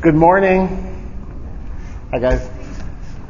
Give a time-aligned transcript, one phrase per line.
[0.00, 0.66] Good morning.
[2.10, 2.48] Hi guys.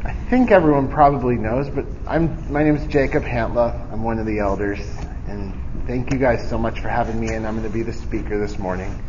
[0.04, 3.90] I think everyone probably knows, but I'm my name is Jacob Hantla.
[3.92, 4.78] I'm one of the elders,
[5.26, 5.52] and
[5.88, 7.34] thank you guys so much for having me.
[7.34, 9.02] And I'm going to be the speaker this morning.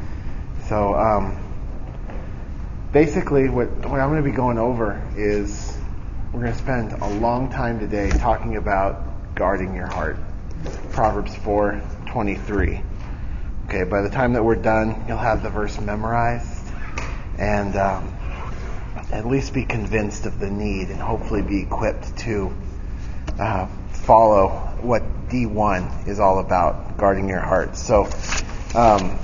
[0.70, 1.38] So, um,
[2.92, 5.78] basically, what what I'm going to be going over is
[6.34, 10.18] we're going to spend a long time today talking about guarding your heart.
[10.94, 12.84] Proverbs 4:23.
[13.68, 16.61] Okay, by the time that we're done, you'll have the verse memorized
[17.42, 18.14] and um,
[19.12, 22.54] at least be convinced of the need and hopefully be equipped to
[23.40, 24.50] uh, follow
[24.82, 27.76] what D1 is all about, guarding your heart.
[27.76, 28.04] So,
[28.76, 29.18] um,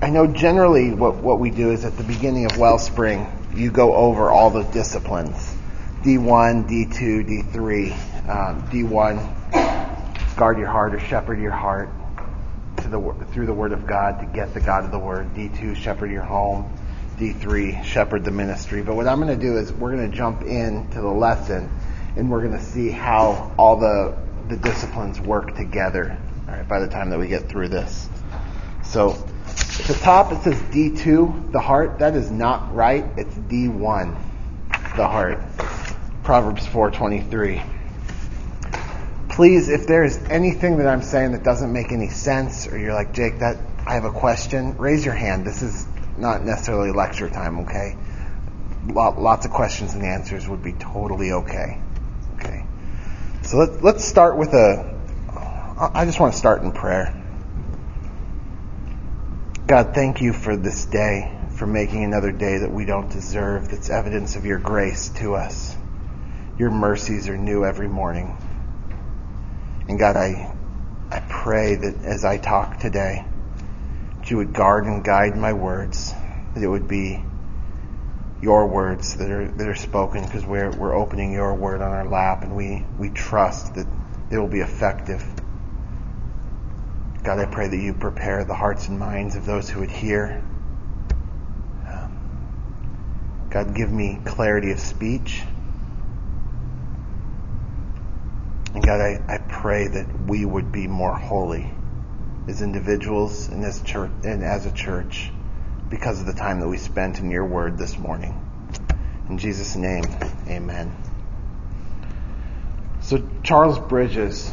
[0.00, 3.94] I know generally what, what we do is at the beginning of Wellspring, you go
[3.94, 5.56] over all the disciplines
[6.02, 8.28] D1, D2, D3.
[8.28, 11.88] Um, D1, guard your heart or shepherd your heart
[12.76, 15.34] the, through the Word of God to get the God of the Word.
[15.34, 16.72] D2, shepherd your home.
[17.22, 18.82] D3, shepherd the ministry.
[18.82, 21.70] But what I'm going to do is we're going to jump into the lesson
[22.16, 26.80] and we're going to see how all the, the disciplines work together all right, by
[26.80, 28.08] the time that we get through this.
[28.82, 32.00] So at the top it says D2, the heart.
[32.00, 33.04] That is not right.
[33.16, 34.16] It's D1,
[34.96, 35.38] the heart.
[36.24, 37.62] Proverbs 4:23.
[39.28, 42.94] Please, if there is anything that I'm saying that doesn't make any sense, or you're
[42.94, 45.46] like Jake, that I have a question, raise your hand.
[45.46, 47.96] This is not necessarily lecture time, okay?
[48.86, 51.80] Lots of questions and answers would be totally okay.
[52.36, 52.64] Okay.
[53.42, 54.92] So let, let's start with a.
[55.94, 57.18] I just want to start in prayer.
[59.66, 63.88] God, thank you for this day, for making another day that we don't deserve, that's
[63.88, 65.76] evidence of your grace to us.
[66.58, 68.36] Your mercies are new every morning.
[69.88, 70.54] And God, I,
[71.10, 73.24] I pray that as I talk today,
[74.32, 76.14] you would guard and guide my words,
[76.54, 77.22] that it would be
[78.40, 82.08] your words that are that are spoken because we're we're opening your word on our
[82.08, 83.86] lap and we we trust that
[84.30, 85.22] it will be effective.
[87.22, 90.42] God, I pray that you prepare the hearts and minds of those who would hear.
[91.86, 95.42] Um, God, give me clarity of speech.
[98.72, 101.70] And God, I, I pray that we would be more holy
[102.48, 105.30] as individuals and as church and as a church
[105.88, 108.34] because of the time that we spent in your word this morning.
[109.28, 110.04] In Jesus' name,
[110.48, 110.94] amen.
[113.00, 114.50] So Charles Bridges,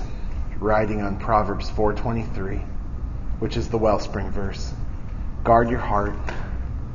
[0.60, 2.62] writing on Proverbs 4:23,
[3.40, 4.74] which is the wellspring verse,
[5.44, 6.14] guard your heart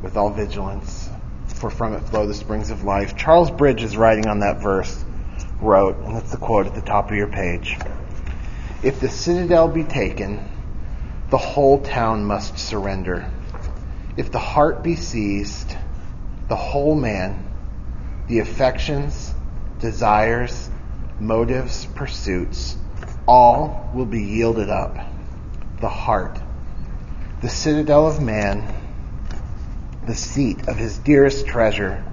[0.03, 1.09] with all vigilance,
[1.47, 3.17] for from it flow the springs of life.
[3.17, 5.05] Charles Bridges, writing on that verse,
[5.61, 7.79] wrote, and that's the quote at the top of your page.
[8.83, 10.47] If the citadel be taken,
[11.35, 13.29] the whole town must surrender.
[14.17, 15.77] If the heart be seized,
[16.47, 17.45] the whole man,
[18.29, 19.35] the affections,
[19.81, 20.71] desires,
[21.19, 22.77] motives, pursuits,
[23.27, 24.97] all will be yielded up.
[25.81, 26.39] The heart,
[27.43, 28.73] the citadel of man,
[30.07, 32.05] the seat of his dearest treasure.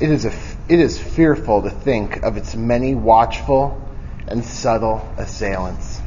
[0.00, 0.32] It is, a,
[0.66, 3.86] it is fearful to think of its many watchful
[4.26, 6.00] and subtle assailants.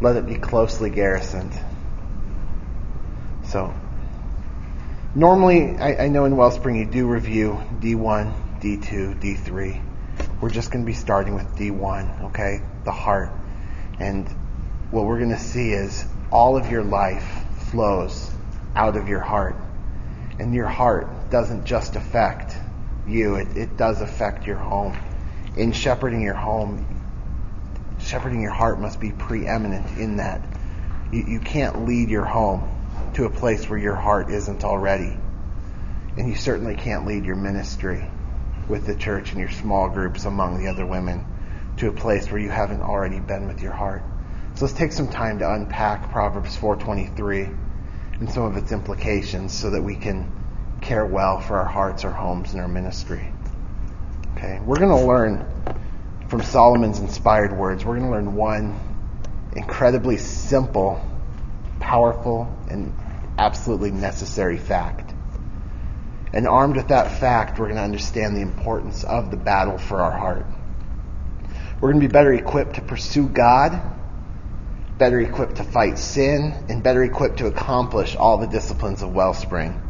[0.00, 1.52] Let it be closely garrisoned.
[3.44, 3.74] So,
[5.14, 9.82] Normally, I, I know in Wellspring you do review D1, D2, D3.
[10.40, 12.60] We're just going to be starting with D1, okay?
[12.84, 13.30] The heart.
[13.98, 14.28] And
[14.90, 17.26] what we're going to see is all of your life
[17.70, 18.30] flows
[18.76, 19.56] out of your heart.
[20.38, 22.54] And your heart doesn't just affect
[23.06, 24.96] you, it, it does affect your home.
[25.56, 26.86] In shepherding your home,
[28.08, 30.42] shepherding your heart must be preeminent in that.
[31.12, 32.66] You, you can't lead your home
[33.14, 35.14] to a place where your heart isn't already.
[36.16, 38.04] And you certainly can't lead your ministry
[38.66, 41.24] with the church and your small groups among the other women
[41.76, 44.02] to a place where you haven't already been with your heart.
[44.54, 47.54] So let's take some time to unpack Proverbs 4:23
[48.20, 50.32] and some of its implications so that we can
[50.80, 53.32] care well for our hearts, our homes, and our ministry.
[54.36, 55.44] Okay, we're going to learn
[56.28, 57.84] from Solomon's inspired words.
[57.84, 58.78] We're going to learn one
[59.56, 61.04] incredibly simple
[61.80, 62.92] powerful and
[63.38, 65.14] absolutely necessary fact.
[66.32, 70.02] And armed with that fact, we're going to understand the importance of the battle for
[70.02, 70.44] our heart.
[71.80, 73.80] We're going to be better equipped to pursue God,
[74.98, 79.80] better equipped to fight sin, and better equipped to accomplish all the disciplines of Wellspring.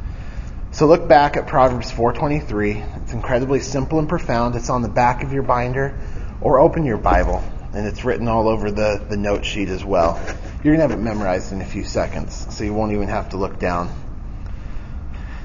[0.71, 3.03] So look back at Proverbs 4:23.
[3.03, 4.55] It's incredibly simple and profound.
[4.55, 5.99] It's on the back of your binder
[6.41, 7.43] or open your Bible
[7.73, 10.21] and it's written all over the, the note sheet as well.
[10.65, 13.31] You're going to have it memorized in a few seconds, so you won't even have
[13.31, 13.89] to look down.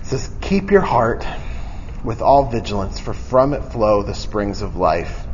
[0.01, 1.25] It says, Keep your heart
[2.03, 5.25] with all vigilance, for from it flow the springs of life.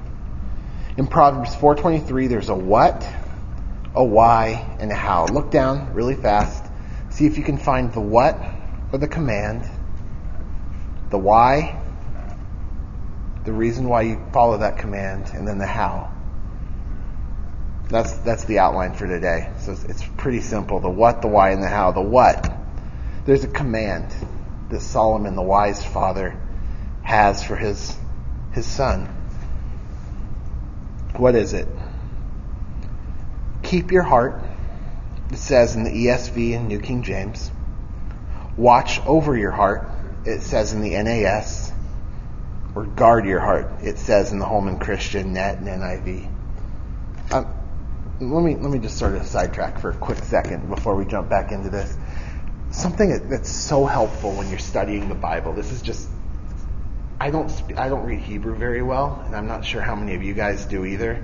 [0.98, 3.08] In Proverbs 4:23, there's a what,
[3.96, 5.26] a why, and a how.
[5.26, 6.66] Look down really fast.
[7.10, 8.38] See if you can find the what
[8.92, 9.64] or the command,
[11.10, 11.79] the why,
[13.50, 16.14] the reason why you follow that command, and then the how.
[17.90, 19.52] That's that's the outline for today.
[19.62, 20.80] So it's, it's pretty simple.
[20.80, 21.92] The what, the why, and the how.
[21.92, 22.56] The what.
[23.26, 24.14] There's a command
[24.70, 26.40] that Solomon, the wise father,
[27.02, 27.98] has for his
[28.52, 29.08] his son.
[31.18, 31.68] What is it?
[33.64, 34.44] Keep your heart.
[35.32, 37.50] It says in the ESV and New King James.
[38.56, 39.90] Watch over your heart.
[40.24, 41.74] It says in the NAS.
[42.76, 43.82] Or guard your heart.
[43.82, 46.32] It says in the Holman Christian Net and NIV.
[47.32, 47.48] Um,
[48.20, 51.30] let me let me just sort of sidetrack for a quick second before we jump
[51.30, 51.96] back into this.
[52.72, 55.54] Something that's so helpful when you're studying the Bible.
[55.54, 56.10] This is just
[57.20, 60.24] I don't I don't read Hebrew very well, and I'm not sure how many of
[60.24, 61.24] you guys do either,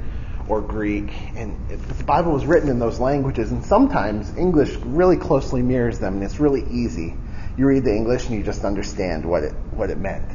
[0.49, 1.11] or Greek.
[1.35, 5.99] And it, the Bible was written in those languages, and sometimes English really closely mirrors
[5.99, 7.15] them, and it's really easy.
[7.57, 10.29] You read the English and you just understand what it what it meant.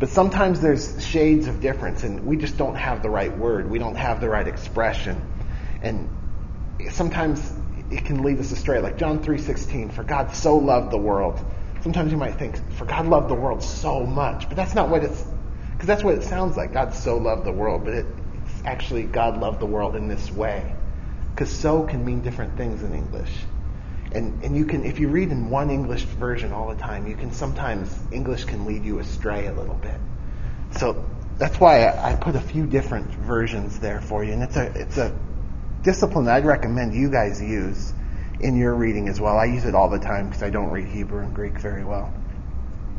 [0.00, 3.70] But sometimes there's shades of difference, and we just don't have the right word.
[3.70, 5.20] We don't have the right expression,
[5.82, 6.08] and
[6.90, 7.52] sometimes
[7.90, 8.80] it can lead us astray.
[8.80, 11.38] Like John 3:16, "For God so loved the world."
[11.82, 15.04] Sometimes you might think, for God loved the world so much, but that's not what
[15.04, 15.22] it's,
[15.72, 16.72] because that's what it sounds like.
[16.72, 18.06] God so loved the world, but it,
[18.42, 20.74] it's actually God loved the world in this way.
[21.34, 23.32] Because so can mean different things in English.
[24.12, 27.14] And, and you can, if you read in one English version all the time, you
[27.14, 29.98] can sometimes, English can lead you astray a little bit.
[30.72, 31.04] So
[31.38, 34.32] that's why I, I put a few different versions there for you.
[34.32, 35.16] And it's a, it's a
[35.82, 37.92] discipline I'd recommend you guys use
[38.40, 39.36] in your reading as well.
[39.38, 42.12] I use it all the time because I don't read Hebrew and Greek very well.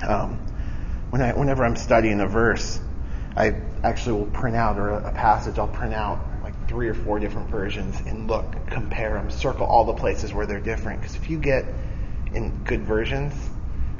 [0.07, 0.39] Um,
[1.09, 2.79] when I, whenever I'm studying a verse,
[3.35, 6.19] I actually will print out, or a, a passage, I'll print out
[6.71, 10.61] three or four different versions and look, compare them, circle all the places where they're
[10.61, 11.01] different.
[11.01, 11.65] Because if you get
[12.33, 13.33] in good versions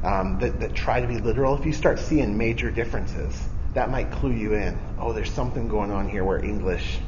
[0.04, 3.38] um, that, that try to be literal, if you start seeing major differences,
[3.74, 4.80] that might clue you in.
[4.98, 7.00] Oh, there's something going on here where English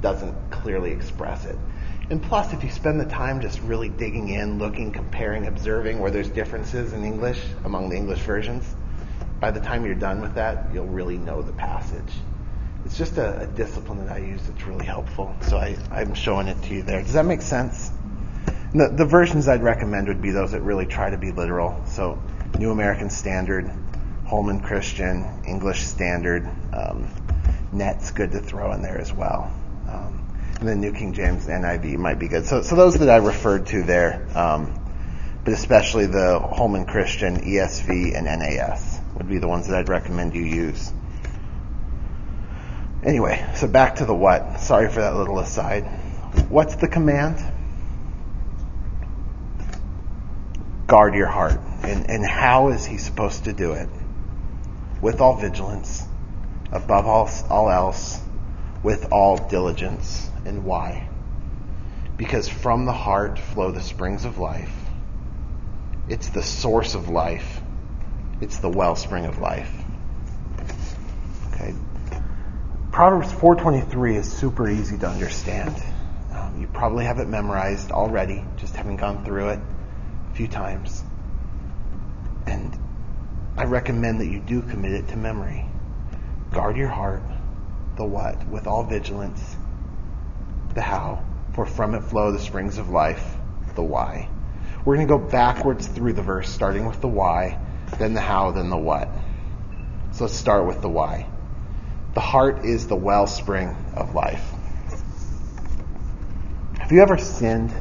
[0.00, 1.56] doesn't clearly express it.
[2.10, 6.10] And plus, if you spend the time just really digging in, looking, comparing, observing where
[6.10, 8.74] there's differences in English among the English versions,
[9.38, 12.12] by the time you're done with that, you'll really know the passage.
[12.88, 15.36] It's just a, a discipline that I use that's really helpful.
[15.42, 17.02] So I, I'm showing it to you there.
[17.02, 17.90] Does that make sense?
[18.72, 21.84] The, the versions I'd recommend would be those that really try to be literal.
[21.84, 22.18] So
[22.58, 23.70] New American Standard,
[24.26, 27.08] Holman Christian, English Standard, um,
[27.72, 29.52] Net's good to throw in there as well.
[29.86, 30.26] Um,
[30.58, 32.46] and then New King James NIV might be good.
[32.46, 34.72] So, so those that I referred to there, um,
[35.44, 40.34] but especially the Holman Christian, ESV, and NAS would be the ones that I'd recommend
[40.34, 40.90] you use.
[43.04, 44.60] Anyway, so back to the what.
[44.60, 45.82] Sorry for that little aside.
[46.48, 47.38] What's the command?
[50.86, 51.60] Guard your heart.
[51.82, 53.88] And, and how is he supposed to do it?
[55.00, 56.02] With all vigilance,
[56.72, 58.20] above all, all else,
[58.82, 60.28] with all diligence.
[60.44, 61.08] And why?
[62.16, 64.72] Because from the heart flow the springs of life.
[66.08, 67.60] It's the source of life.
[68.40, 69.72] It's the wellspring of life.
[71.52, 71.74] Okay.
[72.92, 75.76] Proverbs 4:23 is super easy to understand.
[76.34, 79.60] Um, you probably have it memorized already, just having gone through it
[80.30, 81.04] a few times.
[82.46, 82.76] And
[83.56, 85.66] I recommend that you do commit it to memory.
[86.50, 87.22] Guard your heart,
[87.96, 89.56] the what, with all vigilance,
[90.74, 93.36] the how, for from it flow the springs of life,
[93.74, 94.28] the why.
[94.84, 97.60] We're going to go backwards through the verse, starting with the why,
[97.98, 99.08] then the how, then the what.
[100.12, 101.26] So let's start with the why.
[102.18, 104.42] The heart is the wellspring of life.
[106.80, 107.72] Have you ever sinned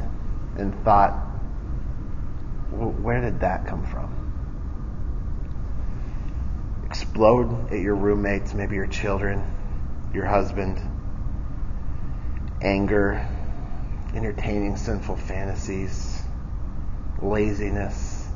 [0.56, 1.14] and thought,
[2.70, 4.14] where did that come from?
[6.86, 9.44] Explode at your roommates, maybe your children,
[10.14, 10.80] your husband,
[12.62, 13.28] anger,
[14.14, 16.22] entertaining sinful fantasies,
[17.24, 18.28] laziness,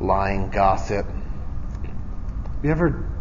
[0.00, 1.04] lying, gossip.
[1.04, 3.11] Have you ever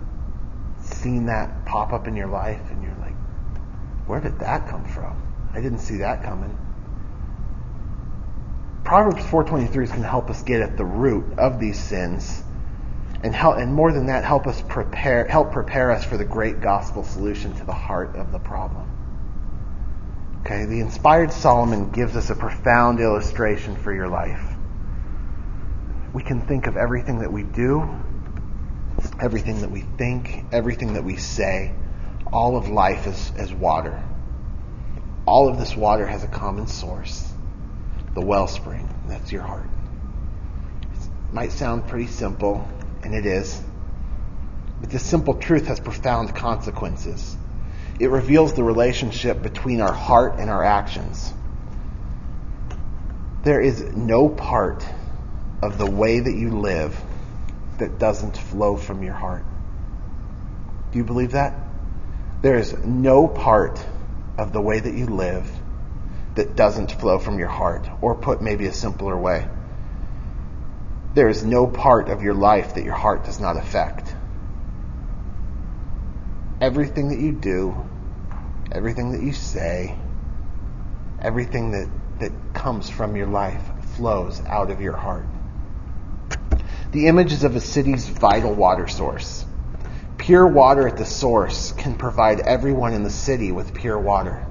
[1.01, 3.15] seen that pop up in your life and you're like,
[4.07, 5.21] where did that come from?
[5.53, 6.57] I didn't see that coming.
[8.83, 12.43] Proverbs 4:23 is going to help us get at the root of these sins
[13.23, 16.61] and help, and more than that help us prepare help prepare us for the great
[16.61, 18.87] gospel solution to the heart of the problem.
[20.41, 24.41] Okay, the inspired Solomon gives us a profound illustration for your life.
[26.13, 27.87] we can think of everything that we do,
[29.21, 31.71] everything that we think, everything that we say,
[32.33, 34.03] all of life is, as water.
[35.27, 37.27] All of this water has a common source
[38.13, 38.89] the wellspring.
[39.07, 39.69] That's your heart.
[40.91, 42.67] It might sound pretty simple,
[43.03, 43.61] and it is.
[44.81, 47.37] But this simple truth has profound consequences.
[47.99, 51.33] It reveals the relationship between our heart and our actions.
[53.43, 54.85] There is no part
[55.61, 57.01] of the way that you live
[57.79, 59.45] that doesn't flow from your heart.
[60.91, 61.53] Do you believe that?
[62.41, 63.83] There is no part
[64.37, 65.49] of the way that you live
[66.35, 67.87] that doesn't flow from your heart.
[68.01, 69.47] Or put maybe a simpler way,
[71.13, 74.15] there is no part of your life that your heart does not affect.
[76.61, 77.75] Everything that you do,
[78.71, 79.95] everything that you say,
[81.21, 83.63] everything that, that comes from your life
[83.95, 85.25] flows out of your heart.
[86.91, 89.45] The image is of a city's vital water source.
[90.17, 94.45] Pure water at the source can provide everyone in the city with pure water.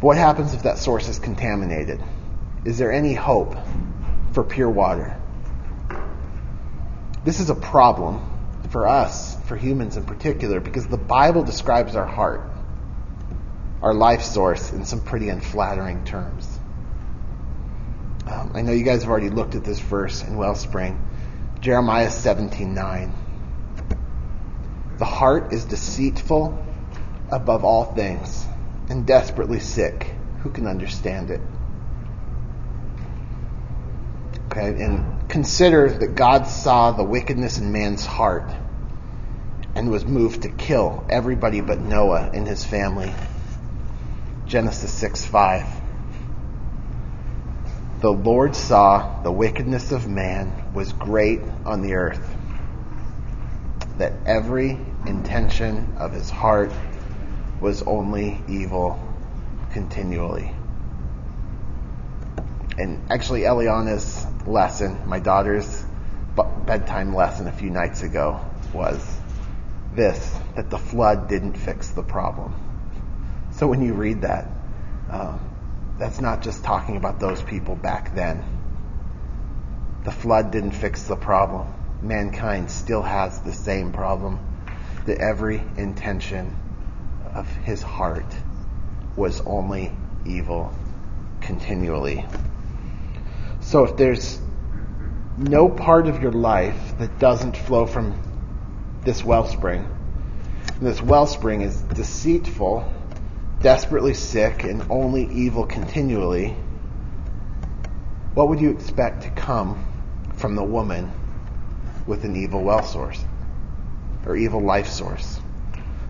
[0.00, 2.02] What happens if that source is contaminated?
[2.64, 3.56] Is there any hope
[4.32, 5.16] for pure water?
[7.24, 8.28] This is a problem
[8.70, 12.42] for us, for humans in particular, because the Bible describes our heart,
[13.80, 16.58] our life source, in some pretty unflattering terms.
[18.32, 20.98] Um, I know you guys have already looked at this verse in Wellspring,
[21.60, 23.12] Jeremiah 17:9.
[24.96, 26.58] The heart is deceitful
[27.30, 28.46] above all things
[28.88, 30.14] and desperately sick.
[30.42, 31.42] Who can understand it?
[34.46, 38.50] Okay, and consider that God saw the wickedness in man's heart
[39.74, 43.12] and was moved to kill everybody but Noah and his family.
[44.46, 45.81] Genesis 6 5.
[48.02, 52.36] The Lord saw the wickedness of man was great on the earth,
[53.98, 56.72] that every intention of his heart
[57.60, 58.98] was only evil
[59.70, 60.52] continually.
[62.76, 65.84] And actually, Eliana's lesson, my daughter's
[66.66, 68.40] bedtime lesson a few nights ago,
[68.74, 69.20] was
[69.94, 72.52] this that the flood didn't fix the problem.
[73.52, 74.48] So when you read that,
[75.08, 75.51] um,
[76.02, 78.42] that's not just talking about those people back then.
[80.02, 81.72] The flood didn't fix the problem.
[82.02, 84.40] Mankind still has the same problem
[85.06, 86.56] that every intention
[87.32, 88.26] of his heart
[89.14, 89.92] was only
[90.26, 90.74] evil
[91.40, 92.26] continually.
[93.60, 94.40] So if there's
[95.38, 98.20] no part of your life that doesn't flow from
[99.04, 99.86] this wellspring,
[100.80, 102.92] this wellspring is deceitful,
[103.62, 106.56] desperately sick, and only evil continually,
[108.34, 109.86] what would you expect to come
[110.34, 111.12] from the woman
[112.06, 113.24] with an evil well source
[114.26, 115.40] or evil life source?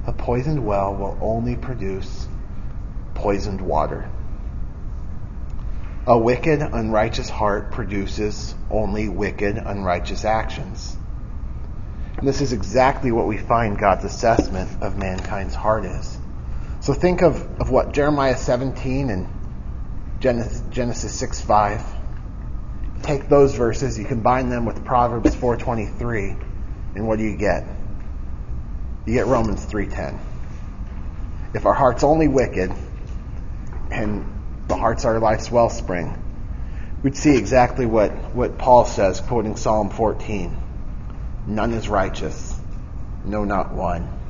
[0.06, 2.26] A poisoned well will only produce
[3.14, 4.10] poisoned water.
[6.06, 10.96] A wicked, unrighteous heart produces only wicked, unrighteous actions.
[12.16, 16.18] And this is exactly what we find God's assessment of mankind's heart is.
[16.82, 19.28] So think of, of what Jeremiah 17 and
[20.18, 21.84] Genesis, Genesis 6 5.
[23.02, 26.44] Take those verses, you combine them with Proverbs 4.23,
[26.96, 27.64] and what do you get?
[29.06, 30.18] You get Romans 3.10.
[31.54, 32.72] If our heart's only wicked,
[33.92, 34.24] and
[34.66, 36.20] the heart's our life's wellspring,
[37.04, 40.56] we'd see exactly what, what Paul says, quoting Psalm 14.
[41.46, 42.58] None is righteous,
[43.24, 44.21] no, not one.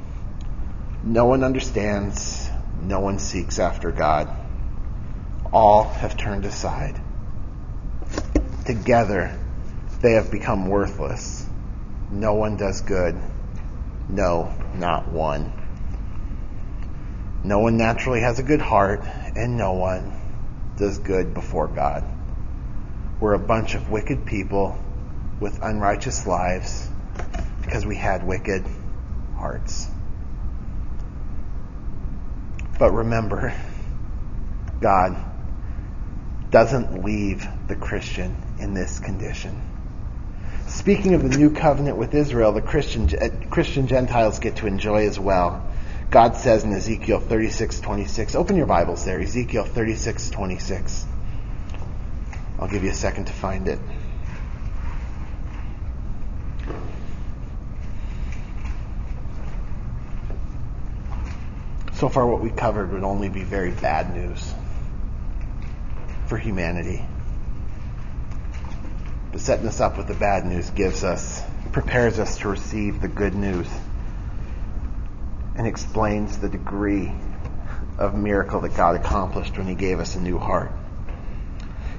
[1.05, 2.49] No one understands,
[2.81, 4.29] no one seeks after God.
[5.53, 7.01] All have turned aside.
[8.67, 9.37] Together,
[10.01, 11.45] they have become worthless.
[12.13, 13.17] No one does good.
[14.09, 15.53] No, not one.
[17.43, 19.03] No one naturally has a good heart,
[19.35, 20.13] and no one
[20.77, 22.05] does good before God.
[23.19, 24.79] We're a bunch of wicked people
[25.41, 26.89] with unrighteous lives
[27.63, 28.65] because we had wicked
[29.37, 29.89] hearts.
[32.83, 33.55] But remember,
[34.81, 35.17] God
[36.51, 39.63] doesn't leave the Christian in this condition.
[40.67, 45.07] Speaking of the new covenant with Israel, the Christian, uh, Christian Gentiles get to enjoy
[45.07, 45.65] as well.
[46.11, 48.35] God says in Ezekiel 36:26.
[48.35, 51.05] Open your Bibles there, Ezekiel 36:26.
[52.59, 53.79] I'll give you a second to find it.
[62.03, 64.53] So far, what we covered would only be very bad news
[66.27, 67.07] for humanity.
[69.31, 71.41] But setting us up with the bad news gives us,
[71.71, 73.69] prepares us to receive the good news
[75.55, 77.13] and explains the degree
[77.99, 80.73] of miracle that God accomplished when he gave us a new heart.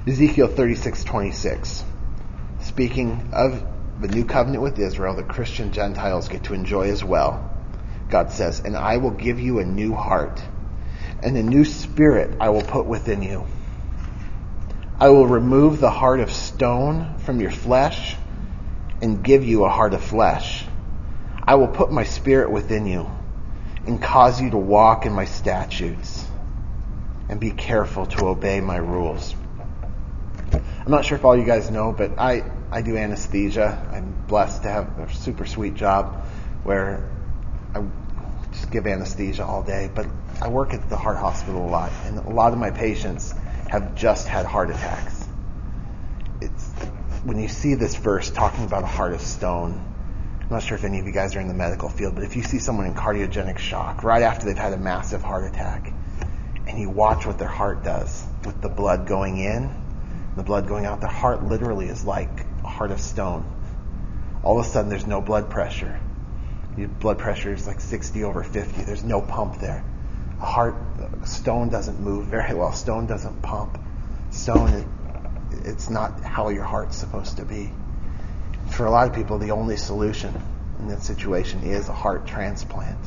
[0.06, 1.82] Ezekiel 36:26
[2.60, 3.66] speaking of
[4.02, 7.53] the new covenant with Israel that Christian Gentiles get to enjoy as well.
[8.14, 10.40] God says, "And I will give you a new heart,
[11.20, 13.44] and a new spirit I will put within you.
[15.00, 18.16] I will remove the heart of stone from your flesh
[19.02, 20.64] and give you a heart of flesh.
[21.42, 23.10] I will put my spirit within you
[23.84, 26.24] and cause you to walk in my statutes
[27.28, 29.34] and be careful to obey my rules.
[30.52, 33.84] I'm not sure if all you guys know, but I, I do anesthesia.
[33.90, 36.24] I'm blessed to have a super sweet job
[36.62, 37.10] where
[37.74, 37.82] I
[38.54, 40.06] just give anesthesia all day, but
[40.40, 43.34] I work at the heart hospital a lot, and a lot of my patients
[43.68, 45.26] have just had heart attacks.
[46.40, 46.64] It's
[47.24, 49.80] when you see this verse talking about a heart of stone,
[50.40, 52.36] I'm not sure if any of you guys are in the medical field, but if
[52.36, 55.92] you see someone in cardiogenic shock right after they've had a massive heart attack,
[56.66, 59.74] and you watch what their heart does with the blood going in,
[60.36, 63.50] the blood going out, their heart literally is like a heart of stone.
[64.42, 65.98] All of a sudden, there's no blood pressure.
[66.76, 68.82] Your blood pressure is like 60 over 50.
[68.82, 69.84] There's no pump there.
[70.40, 70.74] A heart,
[71.24, 72.72] stone doesn't move very well.
[72.72, 73.78] Stone doesn't pump.
[74.30, 74.88] Stone,
[75.64, 77.70] it's not how your heart's supposed to be
[78.70, 80.34] for a lot of people, the only solution
[80.78, 82.98] in that situation is a heart transplant.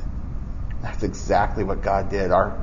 [0.81, 2.31] That's exactly what God did.
[2.31, 2.57] Our,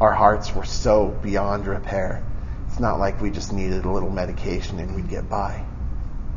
[0.00, 2.24] our hearts were so beyond repair.
[2.68, 5.64] It's not like we just needed a little medication and we'd get by.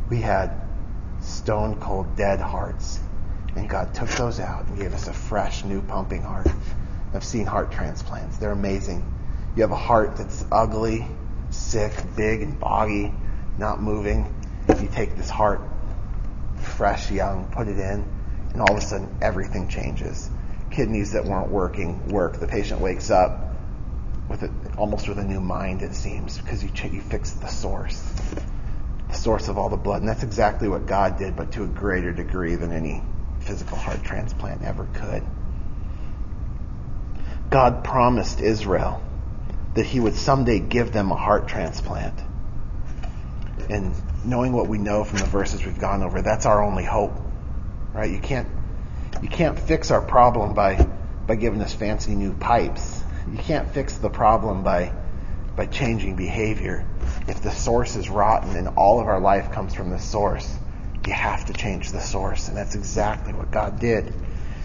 [0.10, 0.52] We had
[1.22, 3.00] stone cold dead hearts.
[3.56, 6.48] And God took those out and gave us a fresh, new pumping heart.
[7.14, 8.38] I've seen heart transplants.
[8.38, 9.04] They're amazing.
[9.56, 11.08] You have a heart that's ugly,
[11.50, 13.14] sick, big, and boggy,
[13.58, 14.34] not moving.
[14.70, 15.62] You take this heart
[16.60, 18.06] fresh, young, put it in,
[18.54, 20.30] and all of a sudden everything changes.
[20.72, 22.40] Kidneys that weren't working work.
[22.40, 23.56] The patient wakes up
[24.30, 28.00] with it almost with a new mind, it seems, because you you fix the source,
[29.08, 31.68] the source of all the blood, and that's exactly what God did, but to a
[31.68, 33.02] greater degree than any
[33.50, 35.24] physical heart transplant ever could.
[37.50, 39.02] God promised Israel
[39.74, 42.14] that He would someday give them a heart transplant.
[43.68, 47.14] And knowing what we know from the verses we've gone over, that's our only hope.
[47.92, 48.12] Right?
[48.12, 48.48] You can't
[49.24, 50.88] you can't fix our problem by
[51.26, 53.04] by giving us fancy new pipes.
[53.32, 54.94] You can't fix the problem by
[55.56, 56.86] by changing behavior.
[57.28, 60.56] If the source is rotten and all of our life comes from the source,
[61.10, 62.48] you have to change the source.
[62.48, 64.14] And that's exactly what God did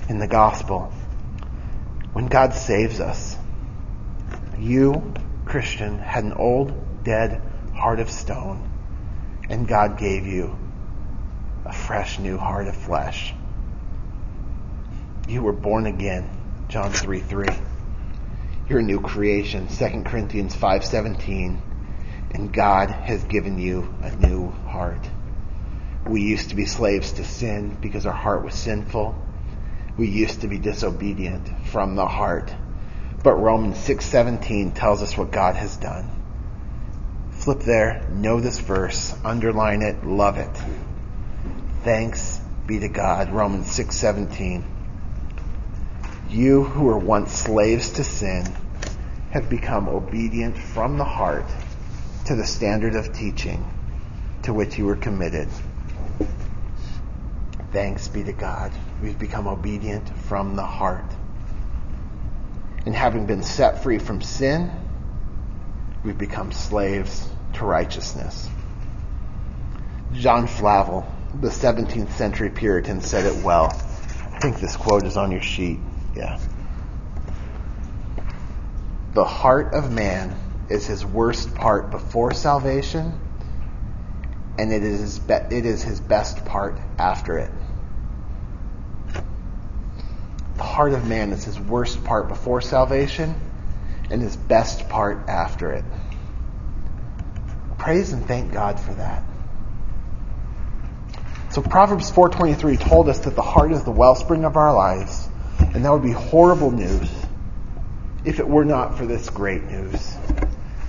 [0.09, 0.93] in the gospel.
[2.13, 3.37] When God saves us,
[4.59, 5.15] you,
[5.47, 7.43] Christian, had an old, dead
[7.75, 8.71] heart of stone
[9.49, 10.57] and God gave you
[11.65, 13.35] a fresh new heart of flesh.
[15.29, 16.29] You were born again,
[16.69, 17.49] John 3 3.
[18.69, 21.61] You're a new creation, 2 Corinthians 5:17,
[22.33, 25.09] and God has given you a new heart.
[26.07, 29.15] We used to be slaves to sin because our heart was sinful.
[29.97, 32.55] We used to be disobedient from the heart.
[33.23, 36.11] But Romans 6:17 tells us what God has done.
[37.31, 40.51] Flip there, know this verse, underline it, love it.
[41.85, 43.33] Thanks be to God.
[43.33, 44.65] Romans 6:17.
[46.29, 48.47] You who were once slaves to sin
[49.31, 51.47] have become obedient from the heart
[52.27, 53.65] to the standard of teaching
[54.43, 55.49] to which you were committed.
[57.75, 58.71] Thanks be to God.
[59.03, 61.13] We've become obedient from the heart.
[62.87, 64.71] And having been set free from sin,
[66.05, 68.49] we've become slaves to righteousness.
[70.13, 71.05] John Flavel,
[71.41, 73.71] the 17th century Puritan, said it well.
[74.33, 75.81] I think this quote is on your sheet.
[76.15, 76.39] Yeah.
[79.15, 80.39] The heart of man
[80.71, 83.19] is his worst part before salvation,
[84.61, 87.51] and it is, be- it is his best part after it.
[90.57, 93.35] The heart of man is his worst part before salvation,
[94.11, 95.85] and his best part after it.
[97.79, 99.23] Praise and thank God for that.
[101.51, 105.85] So Proverbs 4:23 told us that the heart is the wellspring of our lives, and
[105.85, 107.11] that would be horrible news
[108.25, 110.17] if it were not for this great news,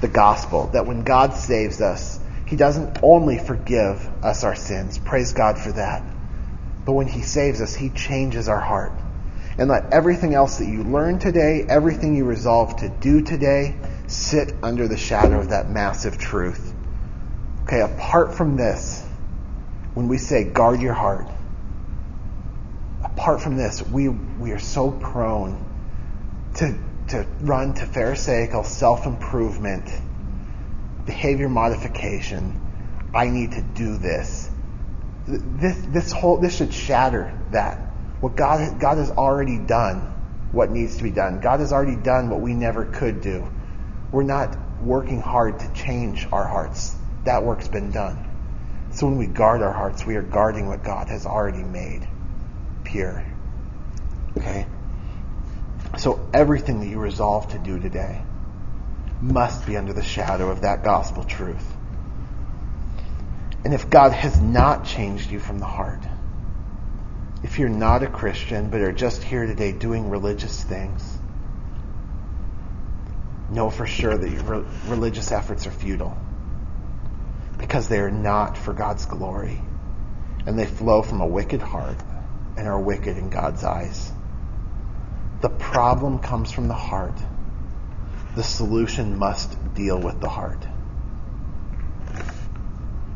[0.01, 4.97] the gospel, that when God saves us, he doesn't only forgive us our sins.
[4.97, 6.03] Praise God for that.
[6.85, 8.93] But when he saves us, he changes our heart.
[9.57, 13.75] And let everything else that you learn today, everything you resolve to do today,
[14.07, 16.73] sit under the shadow of that massive truth.
[17.63, 19.03] Okay, apart from this,
[19.93, 21.27] when we say guard your heart,
[23.03, 25.63] apart from this, we, we are so prone
[26.55, 26.77] to,
[27.09, 29.89] to run to Pharisaical self improvement,
[31.05, 32.61] behavior modification.
[33.13, 34.49] I need to do this.
[35.27, 37.79] This, this whole, this should shatter that.
[38.25, 39.99] What God, God has already done
[40.51, 41.41] what needs to be done.
[41.41, 43.47] God has already done what we never could do.
[44.11, 46.95] We're not working hard to change our hearts.
[47.25, 48.17] That work's been done.
[48.93, 52.07] So when we guard our hearts, we are guarding what God has already made
[52.83, 53.23] pure.
[54.39, 54.65] Okay?
[55.99, 58.23] So everything that you resolve to do today
[59.21, 61.75] must be under the shadow of that gospel truth.
[63.63, 66.01] And if God has not changed you from the heart,
[67.45, 71.19] if you're not a Christian but are just here today doing religious things,
[73.51, 76.17] know for sure that your religious efforts are futile
[77.59, 79.61] because they are not for God's glory
[80.47, 81.97] and they flow from a wicked heart
[82.57, 84.11] and are wicked in God's eyes.
[85.41, 87.19] The problem comes from the heart.
[88.35, 90.65] The solution must deal with the heart.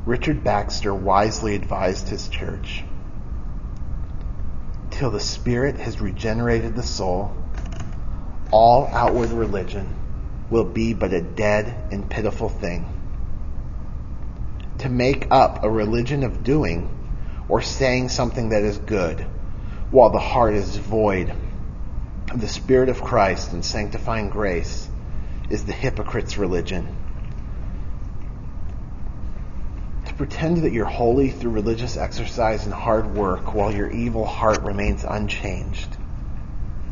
[0.06, 2.84] Richard Baxter wisely advised his church
[4.99, 7.33] till the Spirit has regenerated the soul,
[8.51, 9.95] all outward religion
[10.49, 12.85] will be but a dead and pitiful thing.
[14.79, 16.89] To make up a religion of doing
[17.47, 19.21] or saying something that is good,
[19.89, 21.33] while the heart is void
[22.29, 24.89] of the Spirit of Christ and sanctifying grace,
[25.49, 26.93] is the hypocrite's religion.
[30.07, 34.62] To pretend that you're holy through religious exercise and hard work while your evil heart
[34.63, 35.95] remains unchanged.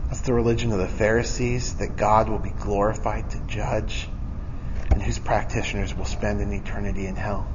[0.06, 4.08] That's the religion of the Pharisees that God will be glorified to judge
[4.92, 7.46] and whose practitioners will spend an eternity in hell.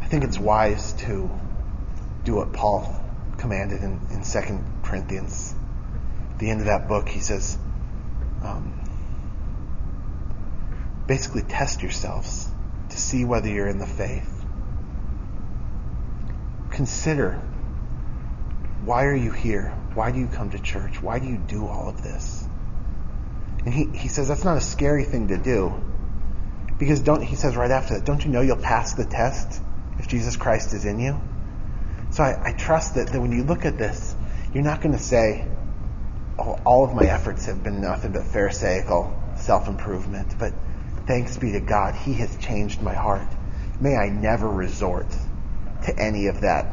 [0.00, 1.28] I think it's wise to
[2.22, 3.02] do what Paul
[3.38, 5.56] commanded in, in 2 Corinthians.
[6.34, 7.58] At the end of that book, he says,
[8.44, 8.85] um,
[11.06, 12.48] basically test yourselves
[12.90, 14.32] to see whether you're in the faith.
[16.70, 17.40] Consider
[18.84, 19.70] why are you here?
[19.94, 21.02] Why do you come to church?
[21.02, 22.46] Why do you do all of this?
[23.64, 25.74] And he, he says that's not a scary thing to do.
[26.78, 29.60] Because don't he says right after that, don't you know you'll pass the test?
[29.98, 31.20] if Jesus Christ is in you.
[32.10, 34.14] So I, I trust that, that when you look at this,
[34.52, 35.46] you're not going to say,
[36.38, 40.52] oh, all of my efforts have been nothing but Pharisaical self improvement, but
[41.06, 43.28] thanks be to God, He has changed my heart.
[43.80, 45.06] May I never resort
[45.84, 46.72] to any of that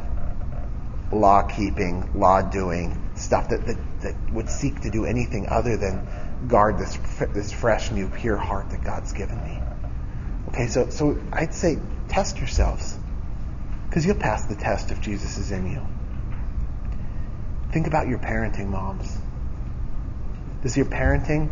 [1.12, 6.06] law keeping, law doing stuff that, that, that would seek to do anything other than
[6.48, 6.98] guard this,
[7.32, 9.60] this fresh, new, pure heart that God's given me.
[10.48, 12.98] Okay, so, so I'd say test yourselves.
[13.88, 15.86] Because you'll pass the test if Jesus is in you.
[17.72, 19.16] Think about your parenting, moms.
[20.62, 21.50] Does your parenting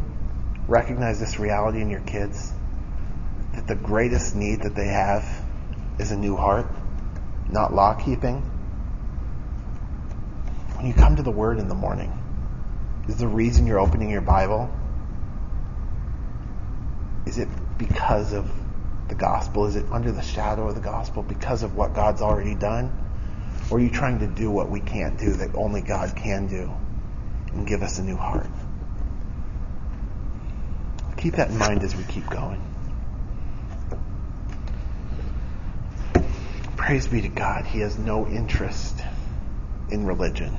[0.66, 2.52] recognize this reality in your kids?
[3.66, 5.44] That the greatest need that they have
[5.98, 6.66] is a new heart,
[7.48, 8.40] not law keeping?
[10.76, 12.12] When you come to the Word in the morning,
[13.08, 14.70] is the reason you're opening your Bible?
[17.26, 17.48] Is it
[17.78, 18.50] because of
[19.08, 19.66] the gospel?
[19.66, 22.90] Is it under the shadow of the gospel because of what God's already done?
[23.70, 26.72] Or are you trying to do what we can't do that only God can do
[27.52, 28.48] and give us a new heart?
[31.16, 32.60] Keep that in mind as we keep going.
[36.82, 37.64] Praise be to God.
[37.64, 39.00] He has no interest
[39.88, 40.58] in religion.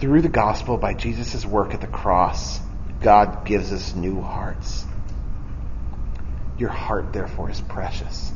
[0.00, 2.58] Through the gospel, by Jesus' work at the cross,
[3.02, 4.86] God gives us new hearts.
[6.56, 8.32] Your heart, therefore, is precious.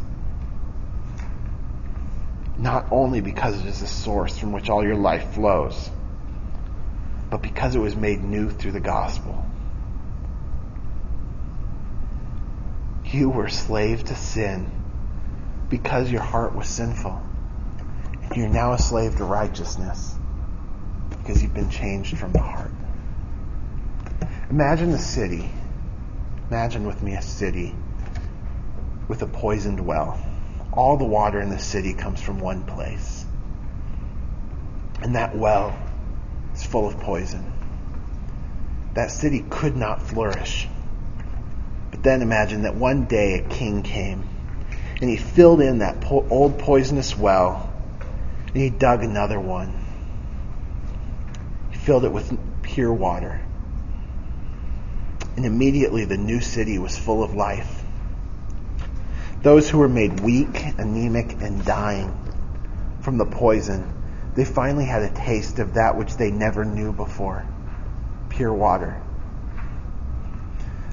[2.59, 5.91] Not only because it is the source from which all your life flows,
[7.31, 9.43] but because it was made new through the gospel.
[13.07, 14.80] You were slave to sin
[15.71, 17.23] because your heart was sinful.
[18.23, 20.15] And you're now a slave to righteousness
[21.11, 22.73] because you've been changed from the heart.
[24.51, 25.49] Imagine a city.
[26.51, 27.75] Imagine with me a city
[29.09, 30.21] with a poisoned well.
[30.73, 33.25] All the water in the city comes from one place.
[35.03, 35.77] And that well
[36.53, 37.53] is full of poison.
[38.95, 40.69] That city could not flourish.
[41.93, 44.29] But then imagine that one day a king came
[45.01, 47.73] and he filled in that po- old poisonous well
[48.49, 49.75] and he dug another one.
[51.71, 53.41] He filled it with pure water.
[55.37, 57.83] And immediately the new city was full of life
[59.43, 62.13] Those who were made weak, anemic, and dying
[63.01, 63.95] from the poison,
[64.35, 67.47] they finally had a taste of that which they never knew before
[68.29, 69.01] pure water.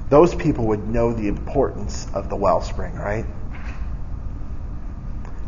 [0.08, 3.26] Those people would know the importance of the wellspring, right?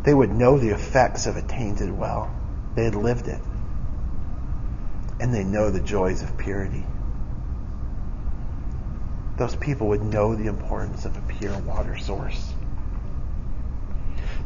[0.03, 2.33] They would know the effects of a tainted well.
[2.75, 3.39] They had lived it.
[5.19, 6.85] And they know the joys of purity.
[9.37, 12.53] Those people would know the importance of a pure water source.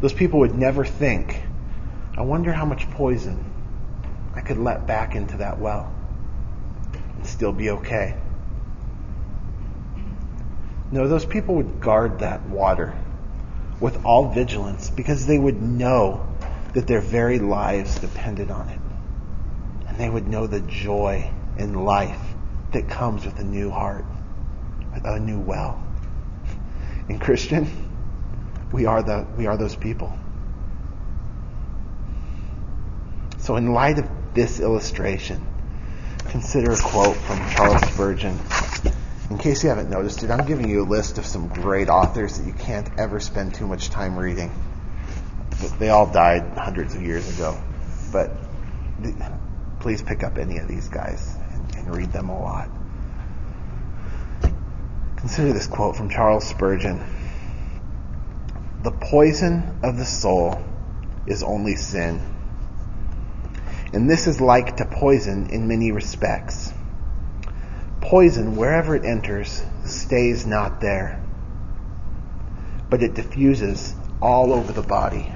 [0.02, 1.42] Those people would never think,
[2.18, 3.52] I wonder how much poison
[4.36, 5.94] I could let back into that well
[7.16, 8.18] and still be okay.
[10.92, 12.94] No, those people would guard that water
[13.80, 16.26] with all vigilance because they would know
[16.74, 18.80] that their very lives depended on it.
[19.88, 22.20] And they would know the joy in life
[22.74, 24.06] that comes with a new heart,
[25.04, 25.82] a new well.
[27.08, 27.68] In Christian,
[28.72, 30.18] we are the we are those people.
[33.38, 35.46] So in light of this illustration,
[36.30, 38.40] consider a quote from Charles Spurgeon.
[39.30, 42.38] In case you haven't noticed it, I'm giving you a list of some great authors
[42.38, 44.52] that you can't ever spend too much time reading.
[45.80, 47.60] They all died hundreds of years ago.
[48.12, 48.32] But
[49.80, 52.70] please pick up any of these guys and, and read them a lot.
[55.18, 57.04] Consider this quote from Charles Spurgeon.
[58.84, 60.64] The poison of the soul
[61.26, 62.22] is only sin.
[63.92, 66.72] And this is like to poison in many respects.
[68.06, 71.20] Poison, wherever it enters, stays not there,
[72.88, 75.28] but it diffuses all over the body,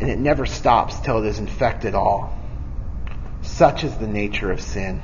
[0.00, 2.38] and it never stops till it has infected all.
[3.42, 5.02] Such is the nature of sin.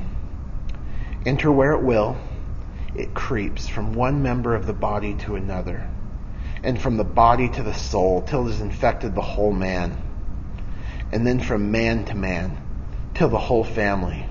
[1.26, 2.16] Enter where it will,
[2.94, 5.90] it creeps from one member of the body to another
[6.62, 10.00] and from the body to the soul till it has infected the whole man,
[11.11, 12.56] and then from man to man
[13.14, 14.24] till the whole family.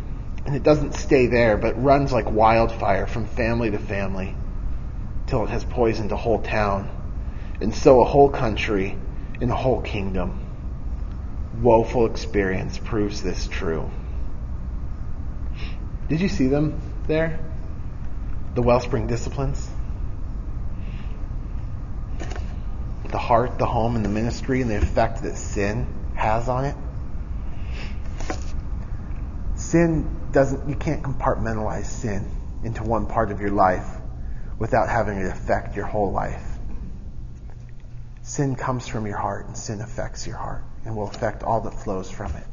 [0.50, 4.34] And it doesn't stay there, but runs like wildfire from family to family
[5.28, 6.90] till it has poisoned a whole town,
[7.62, 8.98] and so a whole country
[9.40, 10.40] and a whole kingdom.
[11.62, 13.92] Woeful experience proves this true.
[16.08, 17.40] Did you see them there?
[18.56, 19.70] The wellspring disciplines?
[23.12, 25.86] the heart, the home, and the ministry, and the effect that sin
[26.16, 26.76] has on it.
[29.56, 32.30] Sin doesn't, you can't compartmentalize sin
[32.64, 33.88] into one part of your life
[34.58, 36.44] without having it affect your whole life.
[38.22, 41.74] Sin comes from your heart, and sin affects your heart and will affect all that
[41.74, 42.46] flows from it.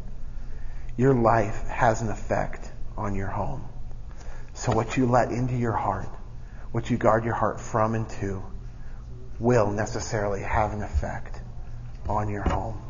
[0.97, 3.65] Your life has an effect on your home.
[4.55, 6.09] So what you let into your heart,
[6.73, 8.43] what you guard your heart from and to,
[9.39, 11.43] will necessarily have an effect
[12.09, 12.81] on your home.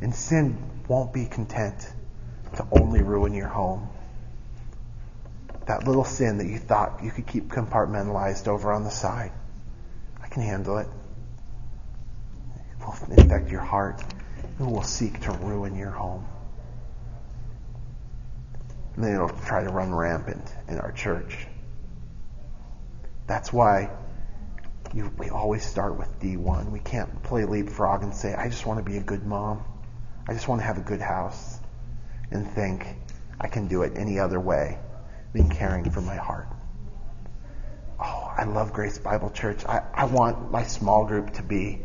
[0.00, 1.88] And sin won't be content
[2.56, 3.88] to only ruin your home.
[5.66, 9.32] That little sin that you thought you could keep compartmentalized over on the side,
[10.22, 10.88] I can handle it.
[12.56, 14.02] It will infect your heart.
[14.58, 16.26] It will seek to ruin your home.
[18.94, 21.46] And then it'll try to run rampant in our church.
[23.26, 23.90] That's why
[24.92, 26.70] you, we always start with D1.
[26.70, 29.64] We can't play leapfrog and say, I just want to be a good mom.
[30.28, 31.58] I just want to have a good house.
[32.32, 32.86] And think,
[33.40, 34.78] I can do it any other way
[35.32, 36.48] than caring for my heart.
[38.00, 39.64] Oh, I love Grace Bible Church.
[39.64, 41.82] I, I want my small group to be,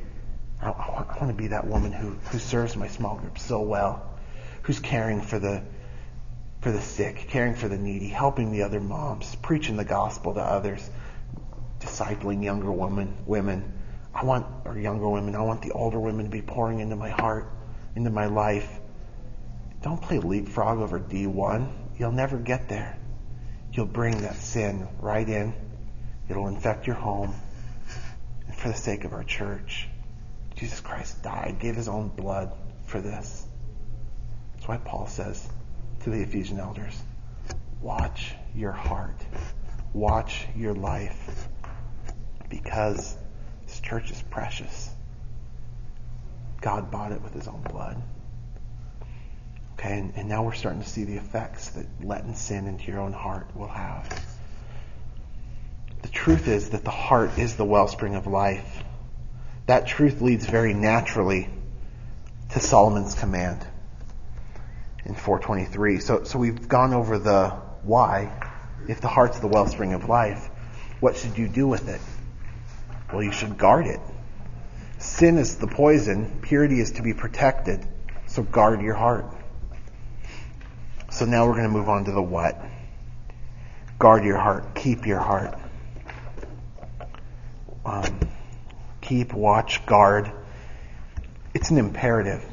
[0.62, 3.38] I, I, want, I want to be that woman who, who serves my small group
[3.38, 4.18] so well,
[4.64, 5.64] who's caring for the,
[6.62, 10.42] for the sick, caring for the needy, helping the other moms, preaching the gospel to
[10.42, 10.90] others
[11.80, 13.74] discipling younger women, women.
[14.14, 17.10] I want, or younger women, I want the older women to be pouring into my
[17.10, 17.52] heart,
[17.96, 18.80] into my life.
[19.88, 21.72] Don't play leapfrog over D1.
[21.98, 22.98] You'll never get there.
[23.72, 25.54] You'll bring that sin right in.
[26.28, 27.34] It'll infect your home.
[28.48, 29.88] And for the sake of our church,
[30.56, 32.52] Jesus Christ died, gave his own blood
[32.88, 33.48] for this.
[34.56, 35.48] That's why Paul says
[36.02, 37.02] to the Ephesian elders,
[37.80, 39.26] watch your heart.
[39.94, 41.48] Watch your life
[42.50, 43.16] because
[43.66, 44.90] this church is precious.
[46.60, 48.04] God bought it with his own blood.
[49.78, 53.00] Okay, and, and now we're starting to see the effects that letting sin into your
[53.00, 54.26] own heart will have.
[56.02, 58.84] The truth is that the heart is the wellspring of life.
[59.68, 61.50] That truth leads very naturally
[62.54, 63.66] to Solomon's command
[65.06, 66.00] in 423.
[66.00, 67.50] So, so we've gone over the
[67.84, 68.32] why.
[68.88, 70.50] If the heart's the wellspring of life,
[71.02, 72.02] what should you do with it?
[73.14, 74.00] Well, you should guard it.
[74.98, 77.86] Sin is the poison, purity is to be protected,
[78.26, 79.37] so guard your heart.
[81.18, 82.64] So now we're going to move on to the what.
[83.98, 85.58] Guard your heart, keep your heart.
[87.84, 88.20] Um,
[89.02, 90.32] keep, watch, guard.
[91.56, 92.46] It's an imperative.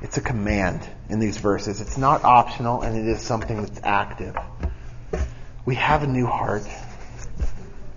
[0.00, 1.82] It's a command in these verses.
[1.82, 4.34] It's not optional and it is something that's active.
[5.66, 6.66] We have a new heart,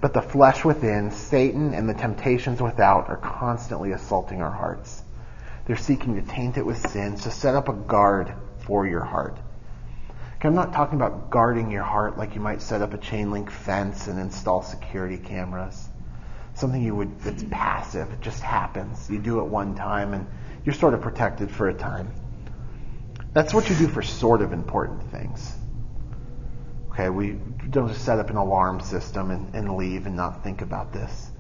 [0.01, 5.01] but the flesh within, Satan, and the temptations without are constantly assaulting our hearts.
[5.65, 8.33] They're seeking to taint it with sin, so set up a guard
[8.65, 9.37] for your heart.
[10.41, 13.51] I'm not talking about guarding your heart like you might set up a chain link
[13.51, 15.89] fence and install security cameras.
[16.53, 19.09] Something you would that's passive, it just happens.
[19.09, 20.25] You do it one time and
[20.63, 22.13] you're sort of protected for a time.
[23.33, 25.55] That's what you do for sort of important things.
[26.91, 27.37] Okay, we
[27.69, 31.31] don't just set up an alarm system and, and leave and not think about this.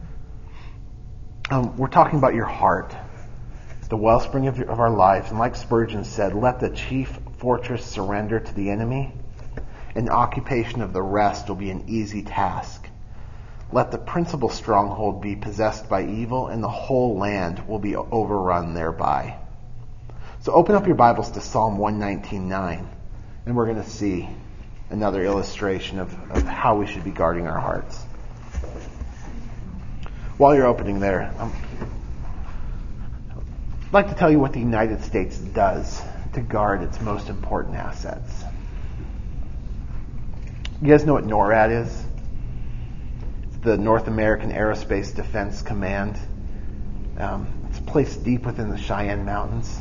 [1.49, 2.95] Um, we're talking about your heart,
[3.89, 5.31] the wellspring of, your, of our lives.
[5.31, 9.13] And like Spurgeon said, let the chief fortress surrender to the enemy,
[9.95, 12.87] and occupation of the rest will be an easy task.
[13.71, 18.73] Let the principal stronghold be possessed by evil, and the whole land will be overrun
[18.73, 19.37] thereby.
[20.41, 22.87] So open up your Bibles to Psalm 119.9,
[23.45, 24.27] and we're going to see
[24.89, 28.03] another illustration of, of how we should be guarding our hearts.
[30.37, 31.53] While you're opening there, um,
[33.87, 36.01] I'd like to tell you what the United States does
[36.33, 38.43] to guard its most important assets.
[40.81, 42.05] You guys know what NORAD is?
[43.43, 46.17] It's the North American Aerospace Defense Command.
[47.17, 49.77] Um, it's placed deep within the Cheyenne Mountains.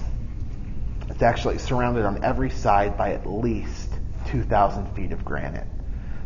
[1.09, 3.93] It's actually surrounded on every side by at least
[4.27, 5.67] 2,000 feet of granite.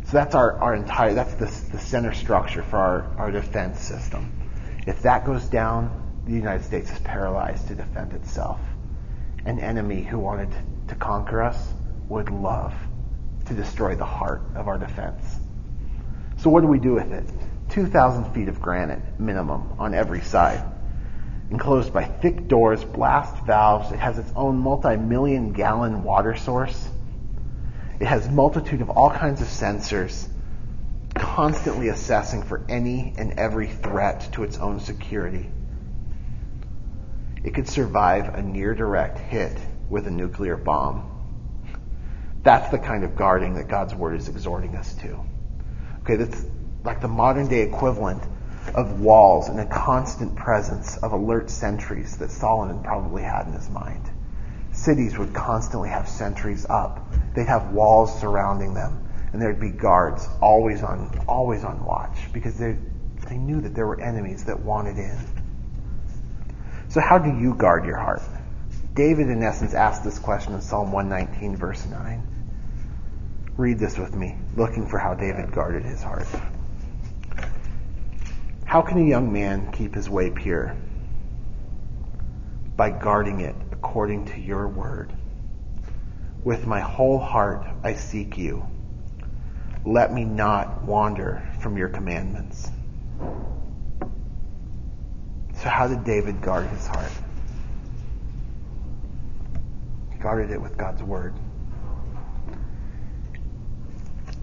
[0.05, 4.31] So that's our, our entire, that's the, the center structure for our, our defense system.
[4.85, 8.59] If that goes down, the United States is paralyzed to defend itself.
[9.45, 10.49] An enemy who wanted
[10.87, 11.73] to conquer us
[12.07, 12.73] would love
[13.45, 15.39] to destroy the heart of our defense.
[16.37, 17.29] So what do we do with it?
[17.69, 20.63] 2,000 feet of granite minimum on every side.
[21.49, 23.91] Enclosed by thick doors, blast valves.
[23.91, 26.89] It has its own multi-million gallon water source.
[27.99, 30.27] It has multitude of all kinds of sensors,
[31.15, 35.49] constantly assessing for any and every threat to its own security.
[37.43, 39.57] It could survive a near direct hit
[39.89, 41.09] with a nuclear bomb.
[42.43, 45.19] That's the kind of guarding that God's word is exhorting us to.
[46.01, 46.45] Okay, that's
[46.83, 48.23] like the modern day equivalent
[48.75, 53.69] of walls and a constant presence of alert sentries that Solomon probably had in his
[53.69, 54.09] mind
[54.73, 57.13] cities would constantly have sentries up.
[57.35, 62.57] They'd have walls surrounding them, and there'd be guards always on always on watch because
[62.57, 62.77] they
[63.29, 65.17] they knew that there were enemies that wanted in.
[66.93, 68.21] So how do you guard your heart?
[68.93, 72.27] David in essence asked this question in Psalm 119 verse 9.
[73.57, 76.27] Read this with me, looking for how David guarded his heart.
[78.63, 80.77] How can a young man keep his way pure?
[82.77, 85.11] By guarding it according to your word.
[86.43, 88.67] With my whole heart I seek you.
[89.83, 92.69] Let me not wander from your commandments.
[95.63, 97.11] So, how did David guard his heart?
[100.11, 101.33] He guarded it with God's word.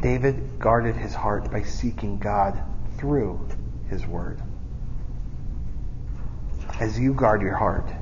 [0.01, 2.59] David guarded his heart by seeking God
[2.97, 3.47] through
[3.91, 4.41] his word.
[6.81, 7.93] As you guard your heart,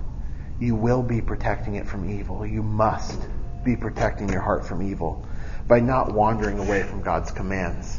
[0.61, 2.47] you will be protecting it from evil.
[2.47, 3.21] You must
[3.65, 5.27] be protecting your heart from evil
[5.67, 7.99] by not wandering away from God's commands.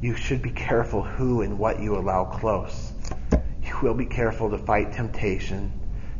[0.00, 2.89] You should be careful who and what you allow close.
[3.82, 5.72] Will be careful to fight temptation,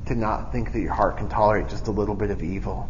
[0.06, 2.88] to not think that your heart can tolerate just a little bit of evil.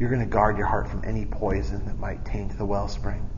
[0.00, 3.30] You're going to guard your heart from any poison that might taint the wellspring.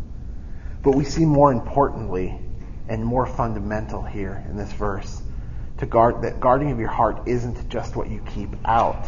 [0.83, 2.41] But we see more importantly
[2.89, 5.23] and more fundamental here in this verse
[5.77, 9.07] to guard that guarding of your heart isn't just what you keep out,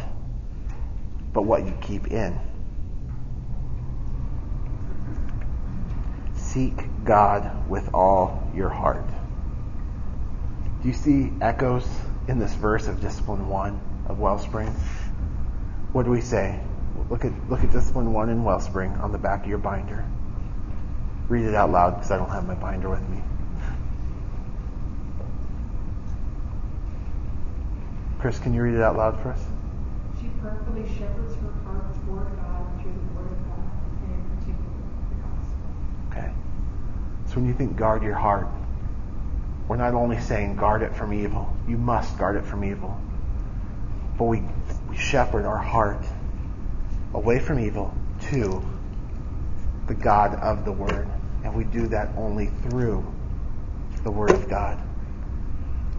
[1.33, 2.39] but what you keep in.
[6.35, 9.07] Seek God with all your heart.
[10.83, 11.87] Do you see echoes
[12.27, 13.79] in this verse of discipline one
[14.09, 14.71] of Wellspring?
[15.93, 16.59] What do we say?
[17.11, 20.07] Look at look at discipline one in Wellspring on the back of your binder.
[21.29, 23.23] Read it out loud because I don't have my binder with me.
[28.19, 29.45] Chris, can you read it out loud for us?
[30.19, 33.71] She prayerfully shepherds her heart toward God through the Word of God,
[34.03, 35.69] and in particular the gospel.
[36.11, 36.33] Okay.
[37.27, 38.49] So when you think guard your heart,
[39.71, 43.01] we're not only saying guard it from evil, you must guard it from evil,
[44.19, 44.43] but we,
[44.89, 46.05] we shepherd our heart
[47.15, 48.61] away from evil to
[49.87, 51.09] the God of the Word.
[51.45, 53.15] And we do that only through
[54.03, 54.83] the Word of God.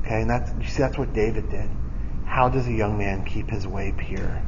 [0.01, 1.69] Okay, and that's you see that's what David did.
[2.25, 4.43] How does a young man keep his way pure?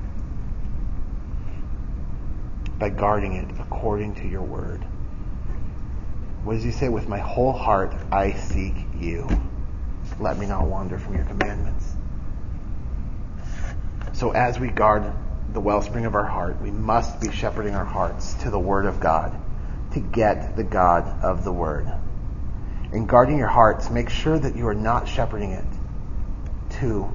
[2.77, 4.83] By guarding it according to your word.
[6.43, 6.89] What does he say?
[6.89, 9.27] With my whole heart I seek you.
[10.19, 11.93] Let me not wander from your commandments.
[14.13, 15.11] So as we guard
[15.53, 18.99] the wellspring of our heart, we must be shepherding our hearts to the Word of
[18.99, 19.35] God,
[19.93, 21.91] to get the God of the Word.
[22.91, 25.65] In guarding your hearts, make sure that you are not shepherding it
[26.79, 27.11] to